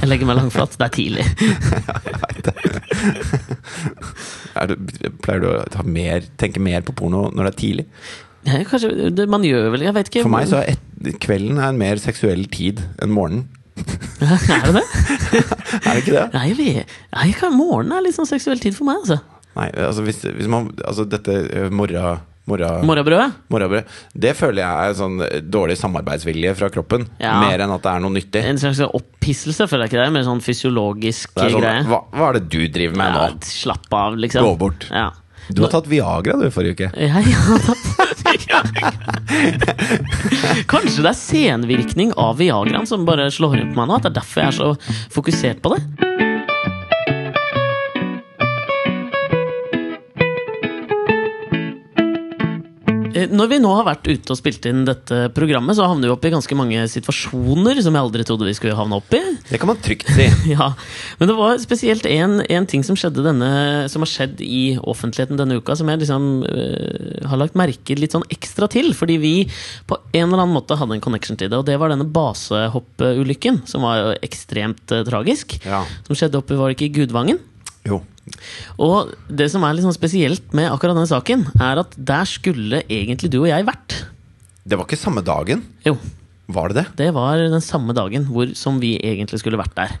[0.00, 0.74] Jeg legger meg langflat.
[0.78, 1.26] Det er tidlig.
[4.60, 4.74] Er du,
[5.22, 7.84] pleier du å mer, tenke mer på porno når det er tidlig?
[8.48, 10.24] Ja, kanskje, det, man gjør vel Jeg vet ikke.
[10.24, 10.84] For meg så er et,
[11.22, 13.48] kvelden er en mer seksuell tid enn morgenen.
[14.20, 14.86] Er det det?
[15.86, 16.24] Er det ikke det?
[16.34, 16.70] Nei, vi,
[17.14, 19.20] Nei, morgenen er litt sånn seksuell tid for meg, altså.
[19.56, 22.20] Nei, altså hvis, hvis man Altså dette eh, morra...
[22.50, 23.28] Morra, Morgenbrødet?
[23.52, 23.84] morrabrød
[24.26, 25.16] Det føler jeg er sånn
[25.54, 27.06] dårlig samarbeidsvilje fra kroppen.
[27.22, 27.36] Ja.
[27.44, 28.42] Mer enn at det er noe nyttig.
[28.50, 30.10] En slags opphisselse, føler jeg ikke det?
[30.18, 31.86] Mer sånn fysiologisk er sånn, greie.
[31.88, 33.50] hva, hva er det du driver med Ja, nå?
[33.54, 34.44] slapp av, liksom.
[34.46, 34.88] Gå bort.
[34.90, 35.08] Ja.
[35.50, 36.90] Du har tatt Viagra du forrige uke.
[36.94, 37.86] Jeg har tatt
[40.70, 43.98] Kanskje det er senvirkning av Viagraen som bare slår inn på meg nå?
[43.98, 44.68] At det er derfor jeg er så
[45.16, 46.29] fokusert på det?
[53.10, 56.26] Når vi nå har vært ute og spilt inn dette programmet, så havner vi opp
[56.26, 59.20] i ganske mange situasjoner som jeg aldri trodde vi skulle havne opp i.
[59.48, 60.28] Det kan man trygt si.
[60.50, 60.72] Ja,
[61.18, 63.50] Men det var spesielt en, en ting som denne
[63.90, 68.14] Som har skjedd i offentligheten denne uka, som jeg liksom uh, har lagt merke litt
[68.14, 68.92] sånn ekstra til.
[68.96, 69.34] Fordi vi
[69.90, 71.58] på en eller annen måte hadde en connection til det.
[71.58, 75.58] Og det var denne basehoppulykken, som var jo ekstremt uh, tragisk.
[75.66, 75.82] Ja.
[76.06, 77.42] Som skjedde oppe, var det ikke i Gudvangen?
[77.88, 78.02] Jo.
[78.80, 82.82] Og det som er litt sånn spesielt med akkurat denne saken, er at der skulle
[82.86, 84.00] egentlig du og jeg vært.
[84.64, 85.64] Det var ikke samme dagen.
[85.86, 85.96] Jo,
[86.50, 86.86] Var det det?
[86.98, 89.92] Det var den samme dagen hvor, som vi egentlig skulle vært der.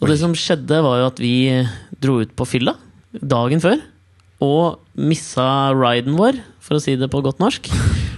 [0.00, 1.34] Og det som skjedde, var jo at vi
[2.02, 2.76] dro ut på fylla
[3.14, 3.80] dagen før.
[4.44, 7.70] Og missa riden vår, for å si det på godt norsk,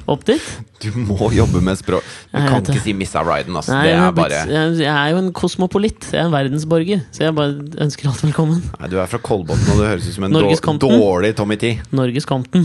[0.06, 0.42] opp dit.
[0.82, 2.04] Du må jobbe med språk.
[2.30, 2.74] Du Jeg kan det.
[2.74, 3.72] ikke si 'missa riden', Altså.
[3.72, 6.10] Nei, er bare jeg, er jo en kosmopolitt.
[6.12, 7.00] Jeg er en verdensborger.
[7.10, 8.62] Så jeg bare ønsker alt velkommen.
[8.80, 11.78] Nei, Du er fra Kolbotn, og du høres ut som en dårlig Tommy T.
[11.92, 12.64] Norges Compton.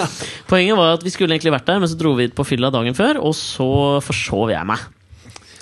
[0.50, 2.94] Poenget var at vi skulle egentlig vært der, men så dro vi på fylla dagen
[2.94, 4.78] før, og så forsov jeg meg.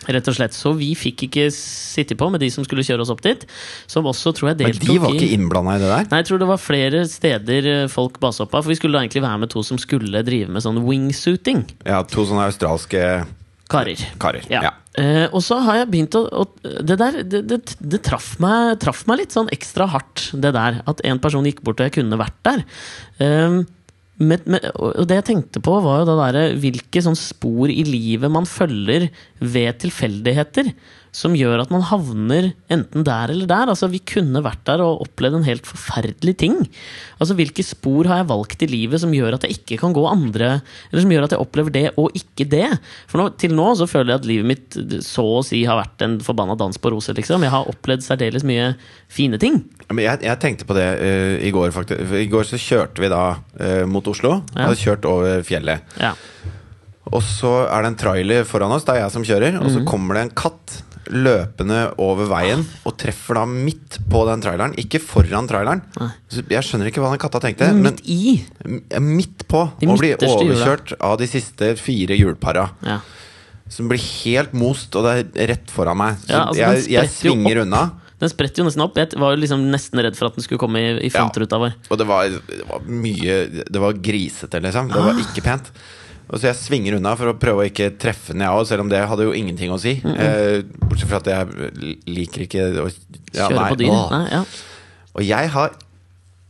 [0.09, 0.57] Rett og slett.
[0.57, 3.45] Så vi fikk ikke sitte på med de som skulle kjøre oss opp dit.
[3.91, 6.07] Som også tror jeg deltok i Men de var ikke innblanda i det der?
[6.13, 8.65] Nei, jeg tror det var flere steder folk basa opp av.
[8.65, 11.67] For vi skulle da egentlig være med to som skulle drive med sånn wingsuiting.
[11.85, 13.05] Ja, to sånne australske
[13.71, 14.01] Karer.
[14.19, 14.47] karer.
[14.51, 14.65] Ja.
[14.67, 14.73] Ja.
[14.99, 16.43] Uh, og så har jeg begynt å, å
[16.83, 20.81] Det der det, det, det traff, meg, traff meg litt sånn ekstra hardt, det der.
[20.91, 22.65] At en person gikk bort og jeg kunne vært der.
[23.23, 23.63] Um,
[24.21, 27.83] men, men, og det jeg tenkte på, var jo det derre hvilke sånn spor i
[27.89, 29.09] livet man følger
[29.41, 30.69] ved tilfeldigheter.
[31.13, 33.71] Som gjør at man havner enten der eller der.
[33.73, 36.55] Altså Vi kunne vært der og opplevd en helt forferdelig ting.
[37.19, 40.05] Altså Hvilke spor har jeg valgt i livet som gjør at jeg ikke kan gå
[40.07, 40.61] andre
[40.93, 42.69] Eller som gjør at jeg opplever det og ikke det?
[43.11, 46.05] For nå, til nå så føler jeg at livet mitt så å si har vært
[46.07, 47.19] en forbanna dans på roser.
[47.19, 48.71] liksom Jeg har opplevd særdeles mye
[49.11, 49.59] fine ting.
[49.91, 52.13] Men jeg, jeg tenkte på det uh, i går, faktisk.
[52.15, 54.37] I går så kjørte vi da uh, mot Oslo.
[54.55, 54.69] Ja.
[54.69, 55.83] Hadde kjørt over fjellet.
[55.99, 56.13] Ja.
[57.11, 59.57] Og så er det en trailer foran oss, det er jeg som kjører.
[59.59, 59.75] Og Mhm.
[59.75, 60.77] så kommer det en katt
[61.11, 64.75] løpende over veien og treffer da midt på den traileren.
[64.81, 65.83] Ikke foran traileren.
[66.51, 67.71] Jeg skjønner ikke hva den katta tenkte.
[67.75, 68.37] Men Midt i.
[69.03, 69.65] midt på.
[69.75, 72.69] Og blir overkjørt av de siste fire hjulpara.
[72.87, 73.01] Ja.
[73.71, 76.17] Som blir helt most, og det er rett foran meg.
[76.25, 77.83] Så Ja, altså, jeg, jeg svinger unna.
[78.21, 78.99] Den spretter jo nesten opp.
[79.01, 81.77] Jeg var jo liksom nesten redd for at den skulle komme i, i frontruta vår.
[81.89, 84.91] Og det var, det var mye Det var grisete, liksom.
[84.93, 85.71] Det var ikke pent.
[86.31, 88.85] Og så jeg svinger unna for å prøve å ikke treffe den, jeg òg, selv
[88.85, 89.97] om det hadde jo ingenting å si.
[90.07, 93.97] eh, bortsett fra at jeg liker ikke å ja, Kjøre nei, på dyr.
[94.15, 94.45] Nei, ja.
[95.15, 95.75] Og jeg har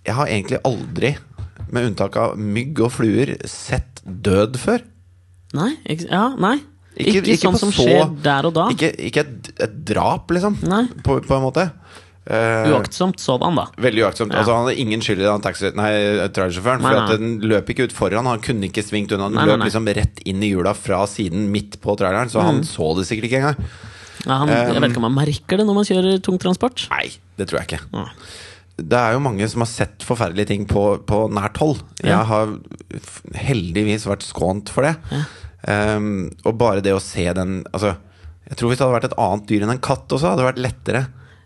[0.04, 1.10] Jeg har egentlig aldri,
[1.70, 4.80] med unntak av mygg og fluer, sett død før.
[5.54, 6.56] Nei, ikke, ja, nei.
[6.96, 8.68] Ikke- Ikke, ikke sånn som så- skjer der og da.
[8.72, 10.56] Ikke, ikke et, et drap, liksom.
[11.04, 11.70] På, på en måte.
[12.30, 13.64] Eh, Uaktsomt han, da.
[13.82, 14.30] Veldig uaktsomt.
[14.32, 14.38] Ja.
[14.44, 16.84] Altså, han hadde ingen skyld i den trailersjåføren.
[16.84, 18.28] For at den løp ikke ut foran.
[18.30, 19.26] Han kunne ikke svingt unna.
[19.32, 19.66] Den Nei, løp nei.
[19.70, 22.30] liksom rett inn i hjula fra siden midt på traileren.
[22.30, 22.46] Så Mm.
[22.46, 23.64] han så det sikkert ikke engang.
[24.26, 26.86] Ja, han, jeg vet ikke om han merker det når man kjører tungtransport.
[26.92, 27.08] Nei,
[27.40, 27.82] det tror jeg ikke.
[27.96, 28.06] Ja.
[28.80, 31.82] Det er jo mange som har sett forferdelige ting på, på nært hold.
[32.04, 32.54] Jeg har
[33.36, 34.94] heldigvis vært skånt for det.
[35.66, 37.90] Um, og bare det å se den Altså,
[38.48, 40.48] jeg tror hvis det hadde vært et annet dyr enn en katt også, hadde det
[40.48, 41.02] vært lettere.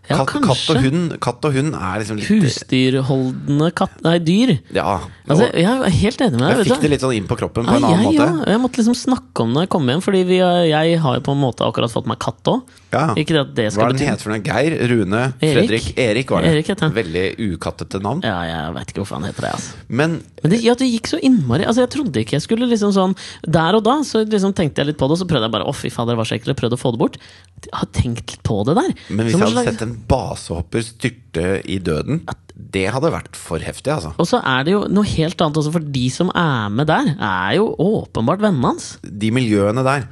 [0.09, 3.95] Ja, katt, katt, og hund, katt og hund er liksom litt Husdyrholdende katt...
[4.05, 4.55] Nei, dyr.
[4.75, 4.99] Ja.
[5.25, 6.59] Altså, jeg er helt enig med deg.
[6.61, 8.27] jeg fikk det litt sånn inn på kroppen på Ja, en annen jeg, måte.
[8.45, 8.51] ja.
[8.53, 10.37] jeg måtte liksom snakke om det når jeg kom hjem, Fordi vi,
[10.69, 12.75] jeg har jo på en måte akkurat fått meg katt òg.
[12.95, 13.07] Ja.
[13.19, 14.43] Ikke det at det Hva skal er det den heter for noe?
[14.45, 14.75] Geir?
[14.91, 15.21] Rune?
[15.43, 15.55] Erik.
[15.57, 15.87] Fredrik?
[15.99, 16.51] Erik var det.
[16.53, 16.93] Erik heter.
[16.95, 18.21] Veldig ukattete navn.
[18.23, 19.51] Ja, jeg veit ikke hvorfor han heter det.
[19.57, 22.67] altså Men Men det, ja, det gikk så innmari Altså Jeg trodde ikke jeg skulle
[22.69, 23.15] liksom sånn
[23.49, 25.65] Der og da så liksom tenkte jeg litt på det, og så prøvde jeg bare
[25.67, 26.55] Å, fy fader, det var så ekkelt.
[26.61, 27.17] Prøvde å få det bort.
[27.65, 28.93] Jeg har tenkt litt på det der.
[29.09, 32.23] Men hvis jeg hadde sett en basehopper styrte i døden,
[32.55, 34.13] det hadde vært for heftig, altså.
[34.21, 37.11] Og så er det jo noe helt annet også, for de som er med der,
[37.19, 38.93] er jo åpenbart vennene hans.
[39.03, 40.07] De miljøene der,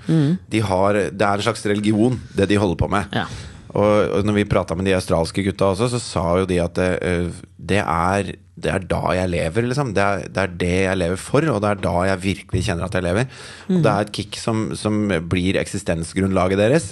[0.52, 3.08] de har, det er en slags religion, det de holder på med.
[3.14, 3.20] Mm.
[3.24, 3.28] Ja.
[3.74, 6.76] Og, og når vi prata med de australske gutta også, så sa jo de at
[6.78, 9.96] det, eh, det, er, det er da jeg lever, liksom.
[9.98, 12.86] Det er, det er det jeg lever for, og det er da jeg virkelig kjenner
[12.86, 13.32] at jeg lever.
[13.72, 15.00] Og det er et kick som, som
[15.32, 16.92] blir eksistensgrunnlaget deres.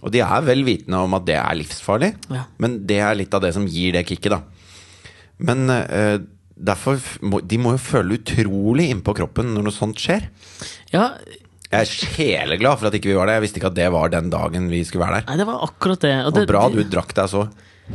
[0.00, 2.46] Og de er vel vitende om at det er livsfarlig, Ja.
[2.58, 4.40] men det er litt av det som gir det kicket, da.
[5.44, 6.18] Men uh,
[6.56, 10.26] derfor må, De må jo føle utrolig innpå kroppen når noe sånt skjer.
[10.92, 11.14] Ja,
[11.70, 13.38] Jeg er sjeleglad for at ikke vi var der.
[13.38, 15.26] Jeg visste ikke at det var den dagen vi skulle være der.
[15.30, 16.14] nei, det var akkurat det.
[16.24, 17.44] Og Og det bra du drakk deg så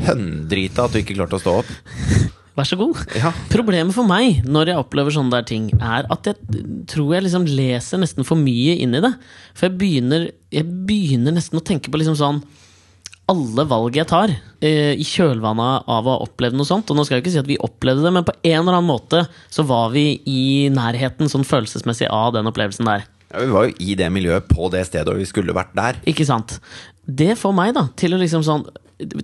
[0.06, 1.74] høndrita at du ikke klarte å stå opp.
[2.56, 3.00] Vær så god.
[3.20, 3.34] Ja.
[3.52, 7.48] Problemet for meg når jeg opplever sånne der ting, er at jeg tror jeg liksom
[7.50, 9.12] leser nesten for mye inn i det.
[9.58, 12.40] For jeg begynner, jeg begynner nesten å tenke på liksom sånn
[13.32, 14.30] alle valg jeg tar
[14.62, 17.40] eh, i kjølvannet av å ha opplevd noe sånt Og nå skal jeg ikke si
[17.42, 21.32] at vi opplevde det, men på en eller annen måte så var vi i nærheten
[21.32, 23.08] sånn følelsesmessig av den opplevelsen der.
[23.32, 25.98] Ja, vi var jo i det miljøet på det stedet, og vi skulle vært der.
[26.06, 26.60] Ikke sant?
[27.06, 28.68] Det får meg da til å liksom sånn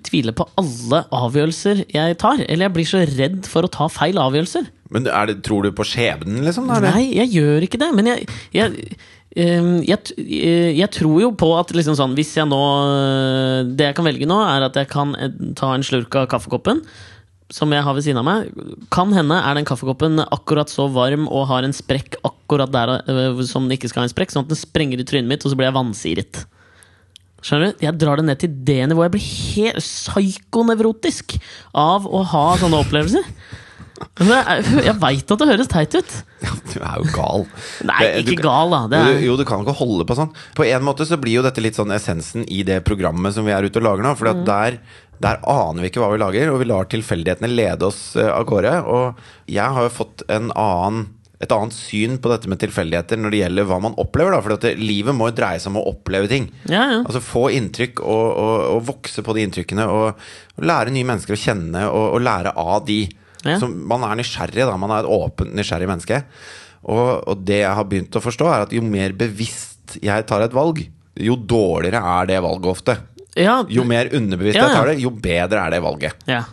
[0.06, 2.44] tvile på alle avgjørelser jeg tar.
[2.48, 4.68] Eller jeg blir så redd for å ta feil avgjørelser.
[4.92, 6.68] Men det, tror du på skjebnen, liksom?
[6.84, 7.92] Nei, jeg gjør ikke det.
[7.96, 8.98] Men jeg, jeg,
[9.40, 12.60] ehm, jeg, eh, jeg tror jo på at liksom sånn Hvis jeg nå
[13.78, 16.84] Det jeg kan velge nå, er at jeg kan eh, ta en slurk av kaffekoppen.
[17.52, 18.52] Som jeg har ved siden av meg.
[18.92, 23.46] Kan hende er den kaffekoppen akkurat så varm og har en sprekk akkurat der eh,
[23.48, 25.52] som den ikke skal ha en sprekk, sånn at den sprenger i trynet mitt, og
[25.52, 26.44] så blir jeg vansiret.
[27.42, 27.82] Skjønner du?
[27.88, 29.10] Jeg drar det ned til det nivået.
[29.10, 31.38] Jeg blir helt psykonevrotisk
[31.78, 33.28] av å ha sånne opplevelser.
[34.22, 36.14] Jeg, jeg veit at det høres teit ut.
[36.72, 37.44] Du er jo gal.
[37.86, 38.80] Nei, ikke du gal, da.
[38.90, 40.32] Det er, Jo, jo, du kan ikke holde på sånn.
[40.58, 43.54] På en måte så blir jo dette litt sånn essensen i det programmet som vi
[43.54, 44.16] er ute og lager nå.
[44.18, 44.44] For Mm.
[44.48, 44.80] der,
[45.22, 48.46] der aner vi ikke hva vi lager, og vi lar tilfeldighetene lede oss eh, av
[48.50, 48.74] gårde.
[48.90, 49.22] Og
[49.54, 51.06] jeg har jo fått en annen
[51.42, 54.36] et annet syn på dette med tilfeldigheter når det gjelder hva man opplever.
[54.36, 56.50] da For det, livet må jo dreie seg om å oppleve ting.
[56.70, 57.00] ja, ja.
[57.02, 59.88] Altså Få inntrykk og, og, og vokse på de inntrykkene.
[59.90, 60.22] Og,
[60.60, 63.00] og lære nye mennesker å kjenne og, lære av de.
[63.42, 63.58] Ja.
[63.58, 64.78] Så man er nysgjerrig, da.
[64.78, 66.22] Man er et åpent, nysgjerrig menneske.
[66.82, 70.46] Og, og det jeg har begynt å forstå, er at jo mer bevisst jeg tar
[70.46, 70.84] et valg,
[71.20, 72.96] jo dårligere er det valget ofte.
[73.36, 76.22] ja, Jo mer underbevisst jeg tar det, jo bedre er det valget.
[76.30, 76.44] ja.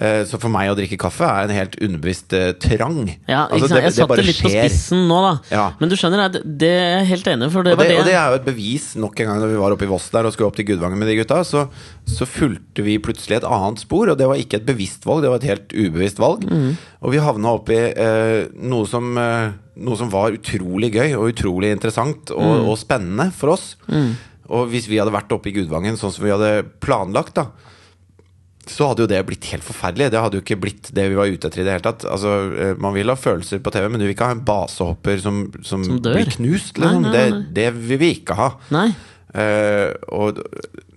[0.00, 3.04] Eh, Så for meg å drikke kaffe er en helt underbevisst eh, trang.
[3.28, 5.32] Ja, Altså, det- Jeg satte det litt på spissen nå, da.
[5.54, 5.66] Ja.
[5.78, 7.50] Men du skjønner, det, det er jeg helt enig.
[7.52, 9.40] For det Og var det, det, og det er jo et bevis nok en gang
[9.40, 11.38] da vi var oppe i Voss der og skulle opp til Gudvangen med de gutta.
[11.46, 11.68] Så,
[12.10, 15.30] så fulgte vi plutselig et annet spor, og det var ikke et bevisst valg, det
[15.30, 16.42] var et helt ubevisst valg.
[17.04, 21.30] Og vi havna opp i eh, noe, som, eh, noe som var utrolig gøy og
[21.34, 23.76] utrolig interessant og, og spennende for oss.
[24.50, 27.46] Og hvis vi hadde vært oppe i Gudvangen sånn som vi hadde planlagt, da
[28.70, 30.10] så hadde jo det blitt helt forferdelig.
[30.12, 32.04] Det hadde jo ikke blitt det vi var ute etter i det hele tatt.
[32.08, 35.18] Altså, eh, Man vil ha følelser på TV, men du vil ikke ha en basehopper
[35.20, 36.78] som, som, Som blir knust.
[36.78, 37.02] Nei, Liksom.
[37.02, 37.42] nei, nei, nei.
[37.42, 38.50] Det, det vil vi ikke ha.
[38.74, 38.88] Nei.
[39.34, 40.38] Uh, og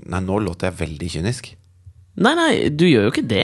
[0.07, 1.47] Nei, nå låter jeg veldig kynisk.
[2.15, 3.43] nei, nei, du gjør jo ikke det.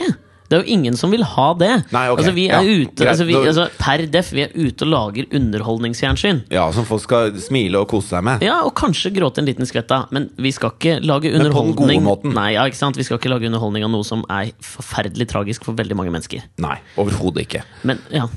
[0.54, 1.72] Det er jo ingen som vil ha det.
[1.96, 2.22] Nei, okay.
[2.22, 5.34] Altså, vi er Ja, ute, altså, vi, altså, Per def, vi er ute og lager
[5.34, 6.44] underholdningsfjernsyn.
[6.54, 8.46] Ja, Som folk skal smile og kose seg med.
[8.46, 11.82] Ja, og kanskje gråte en liten skvett av, men vi skal ikke lage underholdning Men
[11.82, 12.38] på den gode måten.
[12.38, 13.02] Nei, ja, ikke sant?
[13.02, 16.46] Vi skal ikke lage underholdning av noe som er forferdelig tragisk for veldig mange mennesker.
[16.62, 17.66] Nei, overhodet ikke.
[17.82, 18.30] Men ja,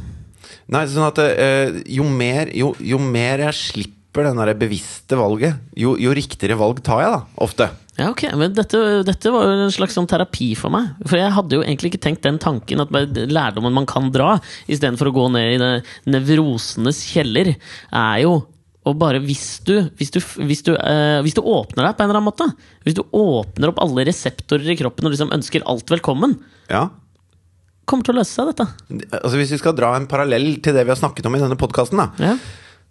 [0.73, 5.61] Nei, sånn at øh, jo, mer, jo, jo mer jeg slipper den det bevisste valget,
[5.79, 7.43] jo, jo riktigere valg tar jeg, da.
[7.45, 7.69] Ofte.
[7.97, 10.91] Ja, ok, men dette, dette var jo en slags sånn terapi for meg.
[11.09, 14.35] For jeg hadde jo egentlig ikke tenkt den tanken at lærdommen man kan dra,
[14.69, 15.71] istedenfor å gå ned i det
[16.13, 17.55] nevrosenes kjeller,
[17.89, 18.35] er jo
[18.87, 22.07] og bare hvis du, hvis, du, hvis, du, eh, hvis du åpner deg på en
[22.07, 22.47] eller annen måte
[22.87, 26.37] Hvis du åpner opp alle reseptorer i kroppen og liksom ønsker alt velkommen,
[26.71, 26.85] Ja.
[27.85, 28.69] kommer til å løse seg, dette.
[29.25, 31.59] Altså Hvis vi skal dra en parallell til det vi har snakket om i denne
[31.59, 31.99] podkasten.
[32.23, 32.37] Ja.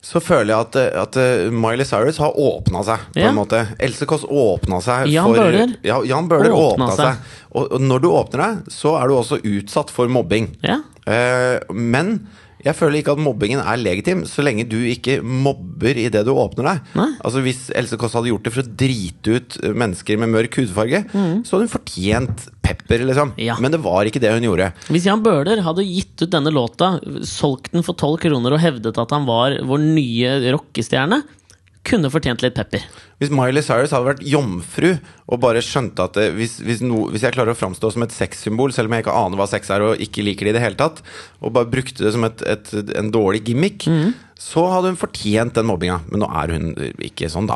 [0.05, 3.05] Så føler jeg at, at uh, Miley Cyrus har åpna seg.
[3.15, 3.31] på Ja.
[3.31, 5.73] en måte Else Kåss åpna seg Jan for Bøhler.
[5.87, 7.15] Ja, Jan Bøhler åpna seg.
[7.15, 7.37] seg.
[7.55, 10.51] Og, og når du åpner deg, så er du også utsatt for mobbing.
[10.61, 10.77] Ja.
[11.09, 12.19] Eh, men
[12.65, 16.69] Jeg føler ikke at mobbingen er legitim så lenge du ikke mobber idet du åpner
[16.71, 16.91] deg.
[16.97, 17.07] Nei.
[17.21, 21.03] Altså Hvis Else Kåss hadde gjort det for å drite ut mennesker med mørk hudfarge,
[21.13, 23.35] så hadde hun fortjent pepper, liksom.
[23.35, 23.43] Mm.
[23.45, 23.59] Ja.
[23.61, 24.71] Men det var ikke det hun gjorde.
[24.89, 26.95] Hvis Jan Bøhler hadde gitt ut denne låta,
[27.27, 31.21] solgt den for tolv kroner og hevdet at han var vår nye rockestjerne,
[31.85, 32.81] kunne fortjent litt pepper.
[33.25, 34.91] Hvis Miley Cyrus hadde vært jomfru
[35.25, 38.13] og bare skjønte at det, hvis, hvis, no, hvis jeg klarer å framstå som et
[38.13, 40.61] sexsymbol, selv om jeg ikke aner hva sex er og ikke liker det i det
[40.61, 41.01] hele tatt,
[41.41, 42.69] og bare brukte det som et, et,
[42.99, 43.87] en dårlig gimmick,
[44.35, 46.01] så hadde hun fortjent den mobbinga.
[46.11, 46.65] Men nå er hun
[47.07, 47.55] ikke sånn, da.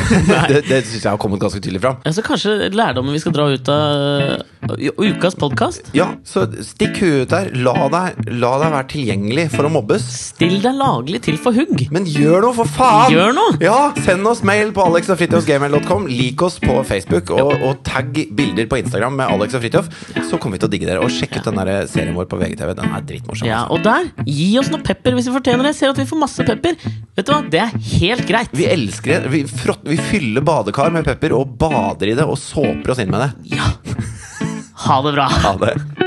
[0.50, 2.00] det det syns jeg har kommet ganske tydelig fram.
[2.02, 4.34] Altså, kanskje lærdommen vi skal dra ut av
[4.74, 5.92] uh, ukas podkast?
[5.96, 7.52] Ja, så stikk huet ut der.
[7.62, 10.08] La deg, la deg være tilgjengelig for å mobbes.
[10.34, 11.86] Still deg laglig til for hugg!
[11.94, 13.14] Men gjør noe, for faen!
[13.14, 13.56] Gjør noe!
[13.62, 16.06] Ja, Send oss mail på alexogfritjofsgmail.com.
[16.08, 19.90] Lik oss på Facebook, og, og tagg bilder på Instagram med Alex og Fritjof.
[20.28, 21.02] Så kommer vi til å digge dere.
[21.04, 22.72] Og sjekk ut den der serien vår på VGTV.
[22.78, 23.48] Den er dritmorsom.
[23.48, 23.78] Ja, altså.
[23.78, 25.74] og der, gi oss noe pepper hvis vi fortjener det.
[25.78, 26.78] Ser at vi får masse pepper.
[27.16, 28.56] Vet du hva, Det er helt greit.
[28.56, 29.34] Vi elsker det.
[29.34, 33.12] Vi, frott, vi fyller badekar med pepper og bader i det og såper oss inn
[33.12, 33.56] med det.
[33.58, 33.72] Ja.
[34.86, 35.30] Ha det bra.
[35.46, 36.05] Ha det.